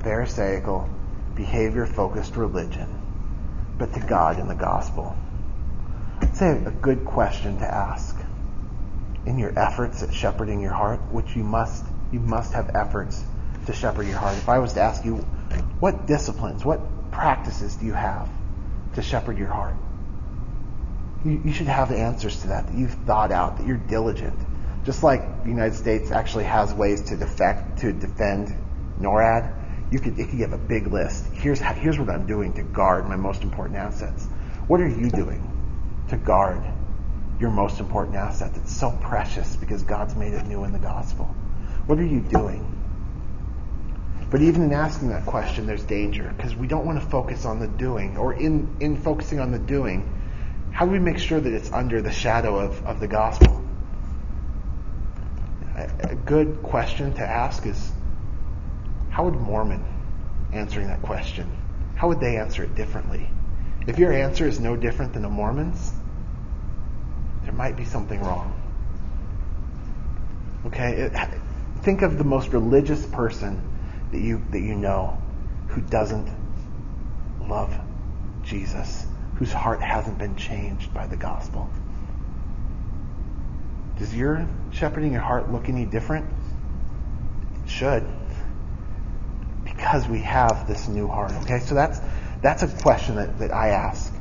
[0.00, 0.88] Pharisaical,
[1.34, 2.88] behavior focused religion,
[3.78, 5.16] but to God and the gospel.
[6.20, 8.16] I'd say a good question to ask
[9.26, 13.24] in your efforts at shepherding your heart, which you must you must have efforts
[13.66, 14.36] to shepherd your heart.
[14.36, 15.16] If I was to ask you,
[15.80, 18.28] what disciplines, what practices do you have
[18.94, 19.76] to shepherd your heart?
[21.24, 24.38] You, you should have the answers to that, that you've thought out, that you're diligent.
[24.84, 28.54] Just like the United States actually has ways to defect, to defend
[29.00, 31.26] NORAD, you could, it could give a big list.
[31.32, 34.26] Here's, how, here's what I'm doing to guard my most important assets.
[34.66, 35.48] What are you doing
[36.08, 36.62] to guard
[37.42, 41.26] your most important asset that's so precious because God's made it new in the gospel?
[41.86, 42.64] What are you doing?
[44.30, 47.58] But even in asking that question, there's danger because we don't want to focus on
[47.58, 48.16] the doing.
[48.16, 50.08] Or in, in focusing on the doing,
[50.70, 53.60] how do we make sure that it's under the shadow of, of the gospel?
[55.76, 57.90] A, a good question to ask is
[59.10, 59.84] how would Mormon
[60.52, 61.50] answering that question?
[61.96, 63.28] How would they answer it differently?
[63.88, 65.92] If your answer is no different than a Mormon's,
[67.44, 68.58] there might be something wrong.
[70.66, 71.10] Okay?
[71.82, 73.60] Think of the most religious person
[74.12, 75.20] that you, that you know
[75.68, 76.30] who doesn't
[77.48, 77.74] love
[78.44, 81.68] Jesus, whose heart hasn't been changed by the gospel.
[83.98, 86.26] Does your shepherding your heart look any different?
[87.64, 88.06] It should.
[89.64, 91.32] Because we have this new heart.
[91.42, 92.00] Okay, so that's
[92.40, 94.12] that's a question that, that I ask.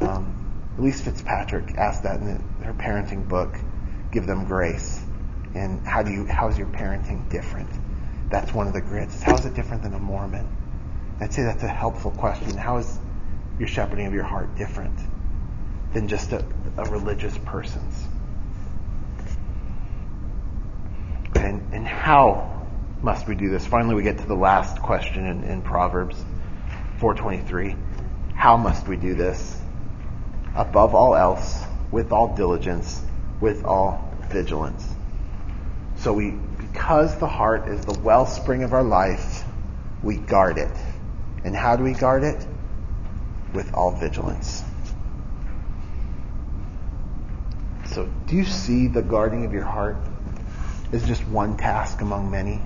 [0.00, 0.39] Um,
[0.80, 3.54] Elyse Fitzpatrick asked that in her parenting book,
[4.12, 5.04] Give Them Grace.
[5.54, 7.68] And how do you how is your parenting different?
[8.30, 9.20] That's one of the grits.
[9.20, 10.48] How is it different than a Mormon?
[11.20, 12.56] I'd say that's a helpful question.
[12.56, 12.98] How is
[13.58, 14.98] your shepherding of your heart different
[15.92, 16.46] than just a,
[16.78, 18.06] a religious person's?
[21.34, 22.66] And, and how
[23.02, 23.66] must we do this?
[23.66, 26.16] Finally, we get to the last question in, in Proverbs
[27.00, 27.76] 423.
[28.34, 29.59] How must we do this?
[30.54, 33.02] Above all else, with all diligence,
[33.40, 34.86] with all vigilance.
[35.96, 36.30] So we
[36.70, 39.44] because the heart is the wellspring of our life,
[40.02, 40.70] we guard it.
[41.44, 42.46] And how do we guard it?
[43.52, 44.62] With all vigilance.
[47.86, 49.96] So, do you see the guarding of your heart
[50.92, 52.60] is just one task among many?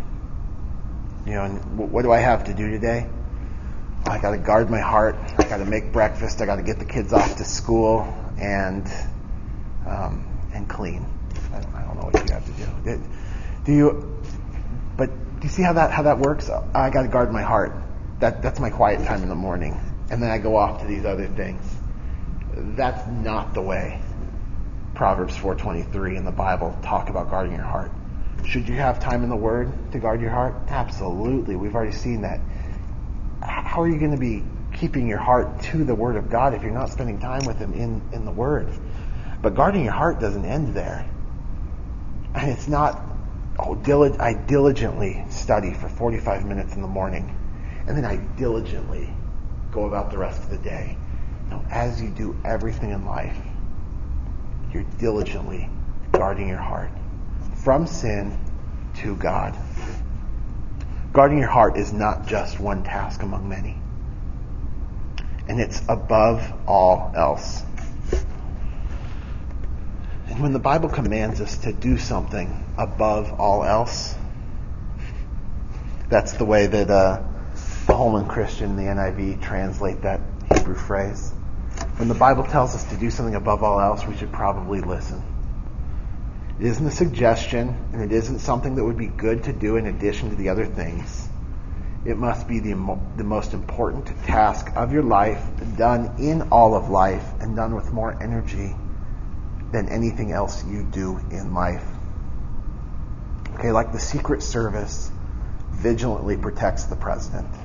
[1.27, 3.09] You know, and what do I have to do today?
[4.07, 5.17] I got to guard my heart.
[5.39, 6.41] I got to make breakfast.
[6.41, 8.03] I got to get the kids off to school
[8.39, 8.87] and
[9.87, 11.07] um, and clean.
[11.53, 12.91] I don't, I don't know what you have to do.
[12.91, 13.01] It,
[13.65, 14.23] do you?
[14.97, 15.09] But
[15.41, 16.51] do you see how that how that works?
[16.51, 17.75] I got to guard my heart.
[18.21, 19.81] That that's my quiet time in the morning,
[20.11, 21.63] and then I go off to these other things.
[22.55, 24.01] That's not the way
[24.95, 27.91] Proverbs 4:23 in the Bible talk about guarding your heart.
[28.47, 30.55] Should you have time in the Word to guard your heart?
[30.69, 31.57] Absolutely.
[31.57, 32.41] We've already seen that.
[33.45, 34.43] How are you going to be
[34.73, 37.73] keeping your heart to the Word of God if you're not spending time with Him
[37.75, 38.73] in, in the Word?
[39.43, 41.09] But guarding your heart doesn't end there.
[42.35, 43.01] And it's not
[43.59, 47.37] oh, I diligently study for 45 minutes in the morning,
[47.87, 49.13] and then I diligently
[49.71, 50.97] go about the rest of the day.
[51.51, 53.37] No, as you do everything in life,
[54.73, 55.69] you're diligently
[56.13, 56.91] guarding your heart
[57.63, 58.39] from sin
[58.95, 59.57] to God.
[61.15, 63.79] Guarding your heart is not just one task among many,
[65.47, 67.63] and it's above all else.
[70.27, 74.17] And when the Bible commands us to do something above all else,
[76.09, 77.23] that's the way that uh,
[77.87, 80.21] the Holman Christian the NIV translate that
[80.53, 81.31] Hebrew phrase.
[81.95, 85.23] When the Bible tells us to do something above all else, we should probably listen.
[86.59, 89.87] It isn't a suggestion, and it isn't something that would be good to do in
[89.87, 91.29] addition to the other things.
[92.05, 92.75] It must be the,
[93.17, 95.43] the most important task of your life,
[95.77, 98.77] done in all of life, and done with more energy
[99.73, 101.85] than anything else you do in life.
[103.55, 105.11] Okay, like the Secret Service
[105.73, 107.49] vigilantly protects the president.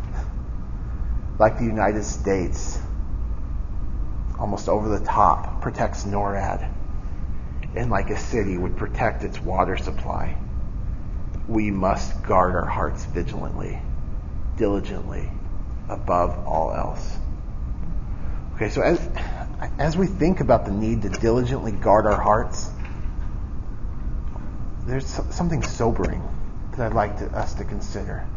[1.38, 2.78] Like the United States,
[4.38, 6.70] almost over the top, protects NORAD.
[7.76, 10.38] And like a city would protect its water supply.
[11.48, 13.80] We must guard our hearts vigilantly,
[14.58, 15.30] diligently,
[15.88, 17.18] above all else.
[18.56, 19.00] Okay, so as,
[19.78, 22.70] as we think about the need to diligently guard our hearts,
[24.86, 26.22] there's something sobering
[26.72, 28.28] that I'd like to, us to consider.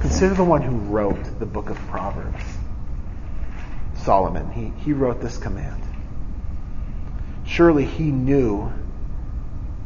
[0.00, 2.42] Consider the one who wrote the book of Proverbs.
[3.96, 4.50] Solomon.
[4.52, 5.82] He, he wrote this command.
[7.46, 8.72] Surely he knew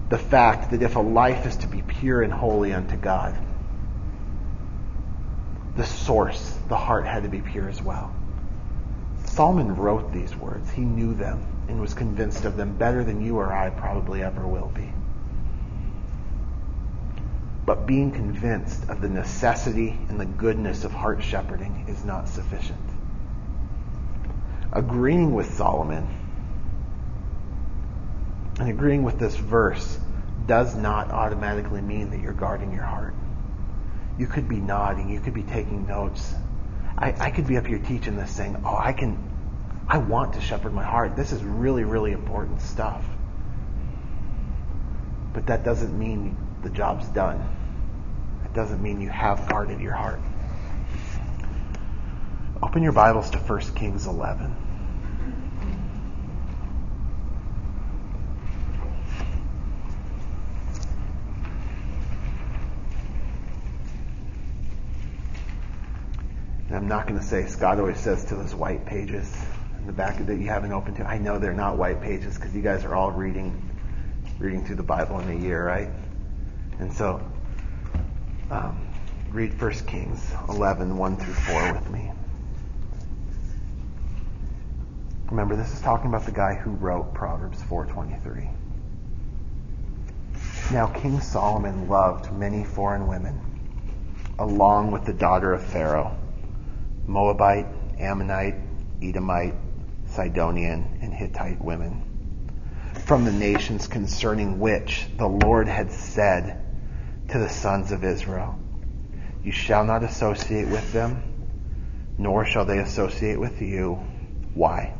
[0.09, 3.37] the fact that if a life is to be pure and holy unto God,
[5.77, 8.13] the source, the heart, had to be pure as well.
[9.25, 10.71] Solomon wrote these words.
[10.71, 14.47] He knew them and was convinced of them better than you or I probably ever
[14.47, 14.93] will be.
[17.65, 22.81] But being convinced of the necessity and the goodness of heart shepherding is not sufficient.
[24.73, 26.09] Agreeing with Solomon
[28.61, 29.99] and agreeing with this verse
[30.47, 33.15] does not automatically mean that you're guarding your heart.
[34.19, 36.35] You could be nodding, you could be taking notes.
[36.99, 39.19] I, I could be up here teaching this saying, Oh, I can,
[39.89, 41.17] I want to shepherd my heart.
[41.17, 43.03] This is really, really important stuff.
[45.33, 47.41] But that doesn't mean the job's done.
[48.45, 50.21] It doesn't mean you have guarded your heart.
[52.63, 54.55] Open your Bibles to 1 Kings 11.
[66.71, 69.29] And I'm not going to say, Scott always says to those white pages
[69.81, 71.05] in the back that you haven't opened to.
[71.05, 73.61] I know they're not white pages because you guys are all reading,
[74.39, 75.89] reading through the Bible in a year, right?
[76.79, 77.21] And so
[78.53, 78.87] um,
[79.31, 82.13] read 1 Kings 11, 1 through 4 with me.
[85.29, 88.49] Remember, this is talking about the guy who wrote Proverbs 4.23.
[90.71, 93.41] Now King Solomon loved many foreign women,
[94.39, 96.17] along with the daughter of Pharaoh,
[97.11, 97.67] Moabite,
[97.99, 98.55] Ammonite,
[99.03, 99.57] Edomite,
[100.07, 102.03] Sidonian, and Hittite women,
[103.05, 106.61] from the nations concerning which the Lord had said,
[107.27, 108.57] to the sons of Israel.
[109.43, 111.25] You shall not associate with them,
[112.17, 113.99] nor shall they associate with you.
[114.55, 114.95] Why?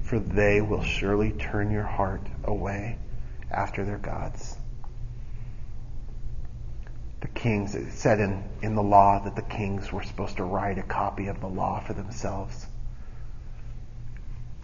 [0.00, 2.98] For they will surely turn your heart away
[3.48, 4.56] after their gods.
[7.26, 10.78] The kings, it said in, in the law that the kings were supposed to write
[10.78, 12.64] a copy of the law for themselves.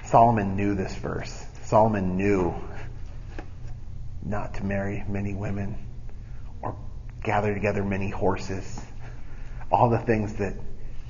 [0.04, 1.44] Solomon knew this verse.
[1.64, 2.54] Solomon knew
[4.22, 5.76] not to marry many women
[6.62, 6.76] or
[7.24, 8.80] gather together many horses.
[9.72, 10.54] All the things that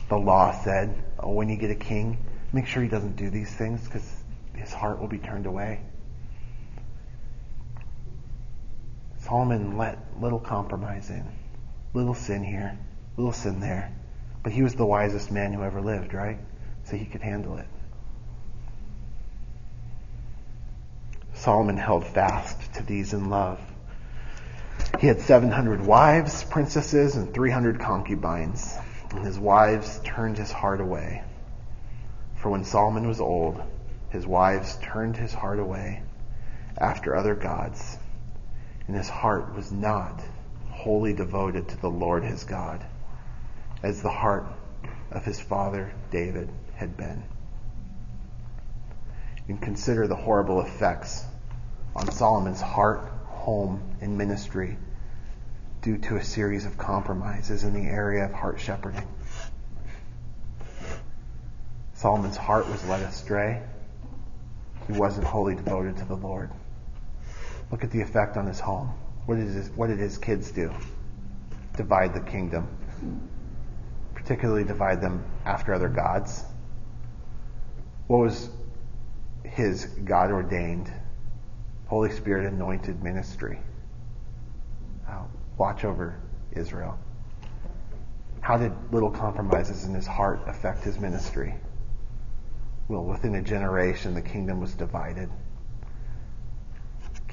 [0.08, 2.16] the law said, oh, when you get a king,
[2.54, 4.10] make sure he doesn't do these things because
[4.54, 5.82] his heart will be turned away.
[9.18, 11.24] Solomon let little compromise in,
[11.94, 12.78] little sin here,
[13.16, 13.92] little sin there.
[14.42, 16.38] But he was the wisest man who ever lived, right?
[16.84, 17.68] So he could handle it.
[21.34, 23.60] Solomon held fast to these in love.
[25.00, 28.76] He had 700 wives, princesses, and 300 concubines,
[29.10, 31.22] and his wives turned his heart away.
[32.36, 33.60] For when Solomon was old,
[34.10, 36.02] his wives turned his heart away
[36.78, 37.98] after other gods,
[38.86, 40.22] and his heart was not
[40.82, 42.84] wholly devoted to the Lord his God,
[43.84, 44.44] as the heart
[45.12, 47.22] of his father David had been.
[49.46, 51.24] And consider the horrible effects
[51.94, 54.76] on Solomon's heart, home, and ministry
[55.82, 59.06] due to a series of compromises in the area of heart shepherding.
[61.94, 63.62] Solomon's heart was led astray.
[64.88, 66.50] He wasn't wholly devoted to the Lord.
[67.70, 68.92] Look at the effect on his home.
[69.26, 70.70] What did his, what did his kids do?
[71.76, 72.68] Divide the kingdom.
[74.14, 76.44] Particularly divide them after other gods.
[78.06, 78.50] What was
[79.44, 80.92] his God ordained
[81.92, 83.58] Holy Spirit anointed ministry.
[85.06, 85.24] Uh,
[85.58, 86.18] watch over
[86.52, 86.98] Israel.
[88.40, 91.54] How did little compromises in his heart affect his ministry?
[92.88, 95.28] Well, within a generation, the kingdom was divided.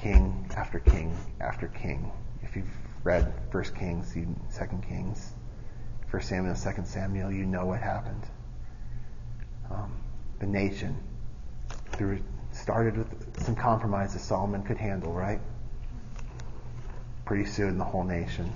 [0.02, 2.12] King after king after king.
[2.41, 2.72] If you've
[3.04, 4.16] read First Kings,
[4.50, 5.34] Second Kings,
[6.08, 8.24] First Samuel, Second Samuel, you know what happened.
[9.70, 9.91] Um,
[10.39, 10.97] the nation,
[11.91, 12.22] through
[12.52, 15.39] started with some compromises Solomon could handle, right?
[17.30, 18.52] pretty soon the whole nation,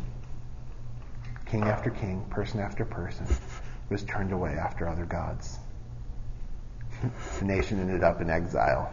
[1.45, 3.23] king after king, person after person,
[3.91, 5.59] was turned away after other gods.
[7.39, 8.91] the nation ended up in exile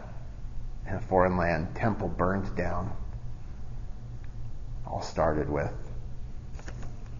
[0.87, 2.91] in a foreign land, temple burned down.
[4.85, 5.73] All started with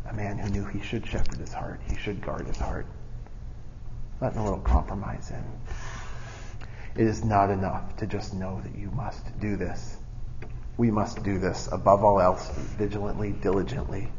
[0.09, 2.85] a man who knew he should shepherd his heart, he should guard his heart,
[4.19, 7.01] letting a little compromise in.
[7.01, 9.95] It is not enough to just know that you must do this.
[10.77, 14.09] We must do this above all else, vigilantly, diligently,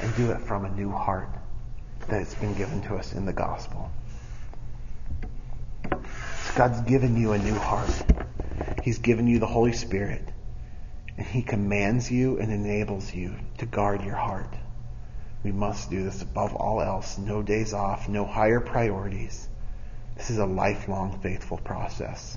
[0.00, 1.28] and do it from a new heart
[2.08, 3.90] that has been given to us in the gospel.
[6.54, 7.90] God's given you a new heart.
[8.82, 10.28] He's given you the Holy Spirit.
[11.16, 14.54] And He commands you and enables you to guard your heart.
[15.44, 17.18] We must do this above all else.
[17.18, 19.48] No days off, no higher priorities.
[20.16, 22.36] This is a lifelong faithful process.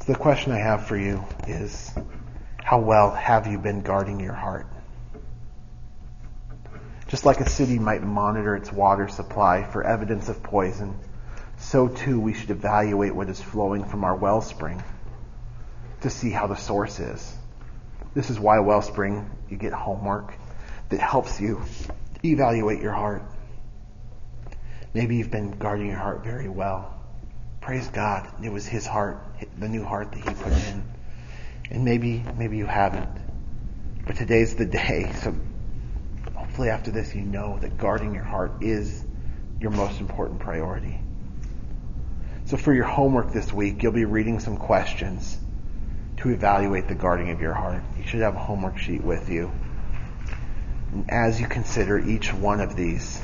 [0.00, 1.92] So the question I have for you is,
[2.56, 4.66] how well have you been guarding your heart?
[7.08, 10.98] Just like a city might monitor its water supply for evidence of poison,
[11.58, 14.82] so too we should evaluate what is flowing from our wellspring
[16.00, 17.36] to see how the source is.
[18.14, 20.34] This is why wellspring, you get homework
[20.88, 21.62] that helps you
[22.24, 23.22] evaluate your heart.
[24.94, 26.94] Maybe you've been guarding your heart very well.
[27.60, 28.28] Praise God.
[28.42, 29.22] It was His heart,
[29.58, 30.84] the new heart that He put in.
[31.70, 33.10] And maybe, maybe you haven't.
[34.06, 35.12] But today's the day.
[35.22, 35.34] So
[36.34, 39.04] hopefully after this you know that guarding your heart is
[39.60, 40.98] your most important priority.
[42.48, 45.36] So for your homework this week, you'll be reading some questions
[46.16, 47.82] to evaluate the guarding of your heart.
[47.98, 49.52] You should have a homework sheet with you.
[50.90, 53.20] And as you consider each one of these,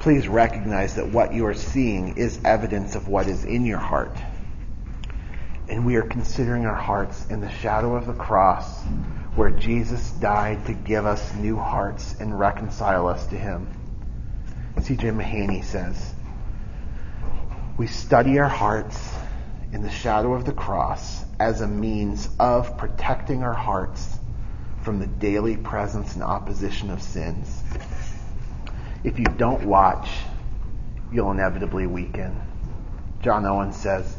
[0.00, 4.16] please recognize that what you are seeing is evidence of what is in your heart.
[5.68, 8.82] And we are considering our hearts in the shadow of the cross
[9.34, 13.68] where Jesus died to give us new hearts and reconcile us to Him.
[14.80, 15.10] C.J.
[15.10, 16.14] Mahaney says,
[17.76, 19.14] we study our hearts
[19.72, 24.18] in the shadow of the cross as a means of protecting our hearts
[24.82, 27.62] from the daily presence and opposition of sins.
[29.04, 30.10] If you don't watch,
[31.10, 32.40] you'll inevitably weaken.
[33.22, 34.16] John Owen says,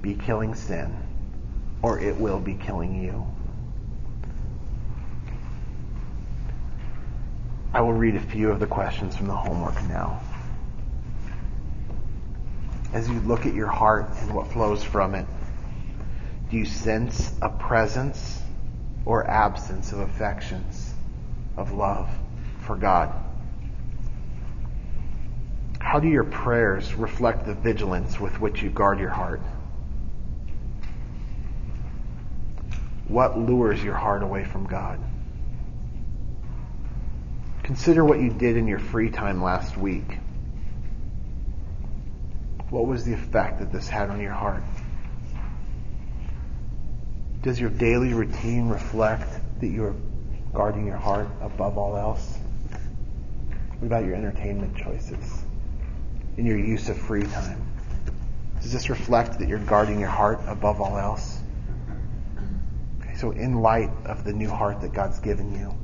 [0.00, 0.96] be killing sin,
[1.82, 3.26] or it will be killing you.
[7.72, 10.20] I will read a few of the questions from the homework now.
[12.92, 15.26] As you look at your heart and what flows from it,
[16.50, 18.40] do you sense a presence
[19.04, 20.94] or absence of affections,
[21.56, 22.08] of love
[22.60, 23.12] for God?
[25.78, 29.40] How do your prayers reflect the vigilance with which you guard your heart?
[33.06, 34.98] What lures your heart away from God?
[37.62, 40.18] Consider what you did in your free time last week.
[42.70, 44.62] What was the effect that this had on your heart?
[47.42, 49.94] Does your daily routine reflect that you're
[50.52, 52.38] guarding your heart above all else?
[53.78, 55.44] What about your entertainment choices?
[56.36, 57.62] In your use of free time?
[58.60, 61.40] Does this reflect that you're guarding your heart above all else?
[63.00, 65.74] Okay, so in light of the new heart that God's given you,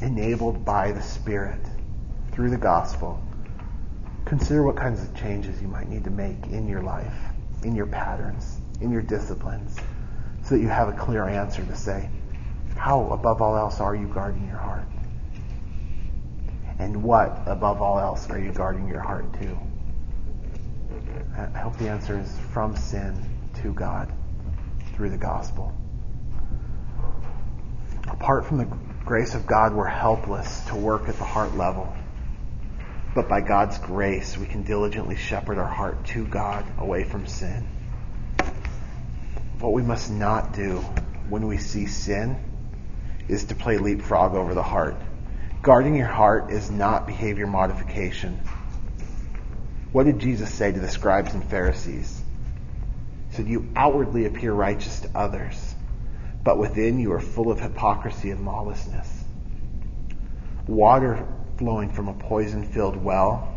[0.00, 1.60] enabled by the Spirit
[2.30, 3.22] through the gospel,
[4.32, 7.12] consider what kinds of changes you might need to make in your life,
[7.64, 9.76] in your patterns, in your disciplines,
[10.42, 12.08] so that you have a clear answer to say,
[12.74, 14.88] how above all else are you guarding your heart?
[16.78, 19.58] And what above all else are you guarding your heart to?
[21.36, 23.14] I hope the answer is from sin
[23.56, 24.10] to God
[24.94, 25.74] through the gospel.
[28.08, 31.94] Apart from the grace of God, we're helpless to work at the heart level.
[33.14, 37.66] But by God's grace, we can diligently shepherd our heart to God away from sin.
[39.58, 40.78] What we must not do
[41.28, 42.36] when we see sin
[43.28, 44.96] is to play leapfrog over the heart.
[45.62, 48.40] Guarding your heart is not behavior modification.
[49.92, 52.22] What did Jesus say to the scribes and Pharisees?
[53.30, 55.74] He said, You outwardly appear righteous to others,
[56.42, 59.24] but within you are full of hypocrisy and lawlessness.
[60.66, 61.26] Water
[61.56, 63.52] flowing from a poison filled well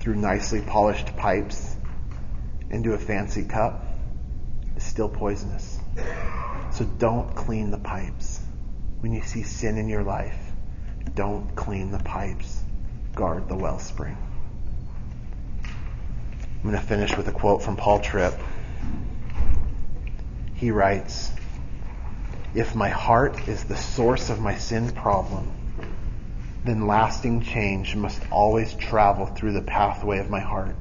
[0.00, 1.76] through nicely polished pipes
[2.70, 3.86] into a fancy cup
[4.76, 5.78] is still poisonous.
[6.72, 8.40] So don't clean the pipes.
[9.00, 10.38] When you see sin in your life,
[11.14, 12.62] don't clean the pipes.
[13.14, 14.16] Guard the wellspring.
[15.64, 18.34] I'm going to finish with a quote from Paul Tripp.
[20.54, 21.30] He writes,
[22.54, 25.52] If my heart is the source of my sin problem,
[26.64, 30.76] then lasting change must always travel through the pathway of my heart.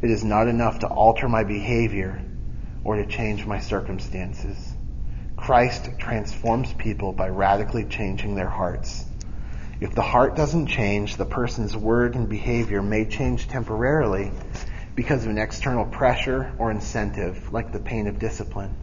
[0.00, 2.22] It is not enough to alter my behavior
[2.84, 4.74] or to change my circumstances.
[5.36, 9.04] Christ transforms people by radically changing their hearts.
[9.80, 14.30] If the heart doesn't change, the person's word and behavior may change temporarily
[14.94, 18.76] because of an external pressure or incentive, like the pain of discipline.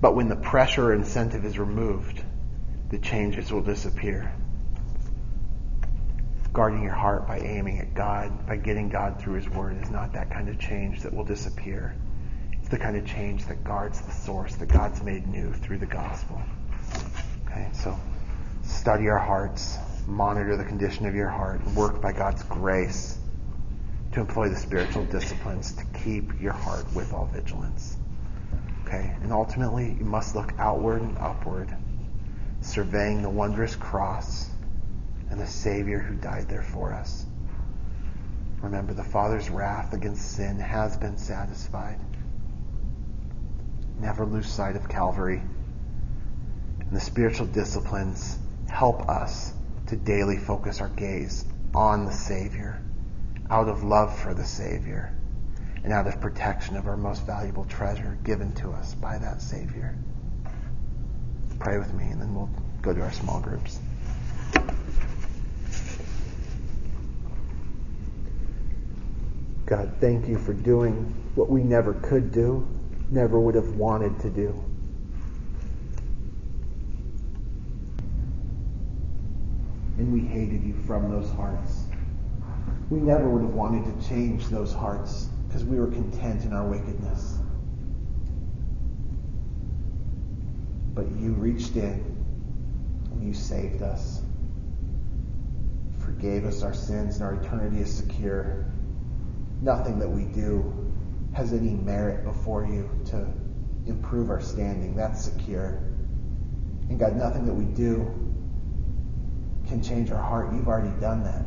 [0.00, 2.21] But when the pressure or incentive is removed,
[2.92, 4.30] the changes will disappear.
[6.52, 10.12] Guarding your heart by aiming at God, by getting God through His Word, is not
[10.12, 11.96] that kind of change that will disappear.
[12.52, 15.86] It's the kind of change that guards the source that God's made new through the
[15.86, 16.38] gospel.
[17.46, 17.98] Okay, so
[18.62, 23.16] study our hearts, monitor the condition of your heart, work by God's grace
[24.12, 27.96] to employ the spiritual disciplines to keep your heart with all vigilance.
[28.84, 31.74] Okay, and ultimately, you must look outward and upward
[32.64, 34.48] surveying the wondrous cross
[35.30, 37.26] and the Savior who died there for us.
[38.60, 41.98] Remember, the Father's wrath against sin has been satisfied.
[43.98, 45.42] Never lose sight of Calvary.
[46.80, 48.38] And the spiritual disciplines
[48.68, 49.52] help us
[49.86, 51.44] to daily focus our gaze
[51.74, 52.80] on the Savior,
[53.50, 55.12] out of love for the Savior,
[55.82, 59.96] and out of protection of our most valuable treasure given to us by that Savior
[61.62, 62.50] pray with me, and then we'll
[62.82, 63.78] go to our small groups.
[69.66, 72.66] God, thank you for doing what we never could do,
[73.10, 74.48] never would have wanted to do.
[79.98, 81.84] And we hated you from those hearts.
[82.90, 86.66] We never would have wanted to change those hearts because we were content in our
[86.66, 87.38] wickedness.
[90.94, 92.12] But you reached in
[93.10, 94.22] and you saved us.
[96.00, 98.66] Forgave us our sins and our eternity is secure.
[99.60, 100.92] Nothing that we do
[101.32, 103.26] has any merit before you to
[103.86, 104.94] improve our standing.
[104.94, 105.82] That's secure.
[106.88, 108.12] And God, nothing that we do
[109.66, 110.52] can change our heart.
[110.52, 111.46] You've already done that.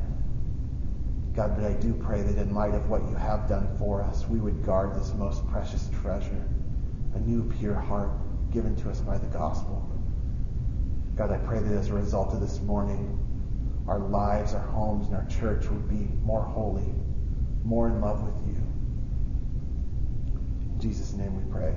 [1.36, 4.26] God, but I do pray that in light of what you have done for us,
[4.28, 6.48] we would guard this most precious treasure,
[7.14, 8.12] a new pure heart
[8.56, 9.86] given to us by the gospel.
[11.18, 13.20] God, I pray that as a result of this morning,
[13.86, 16.95] our lives, our homes, and our church would be more holy,
[17.66, 18.56] more in love with you.
[20.74, 21.76] In Jesus' name we pray.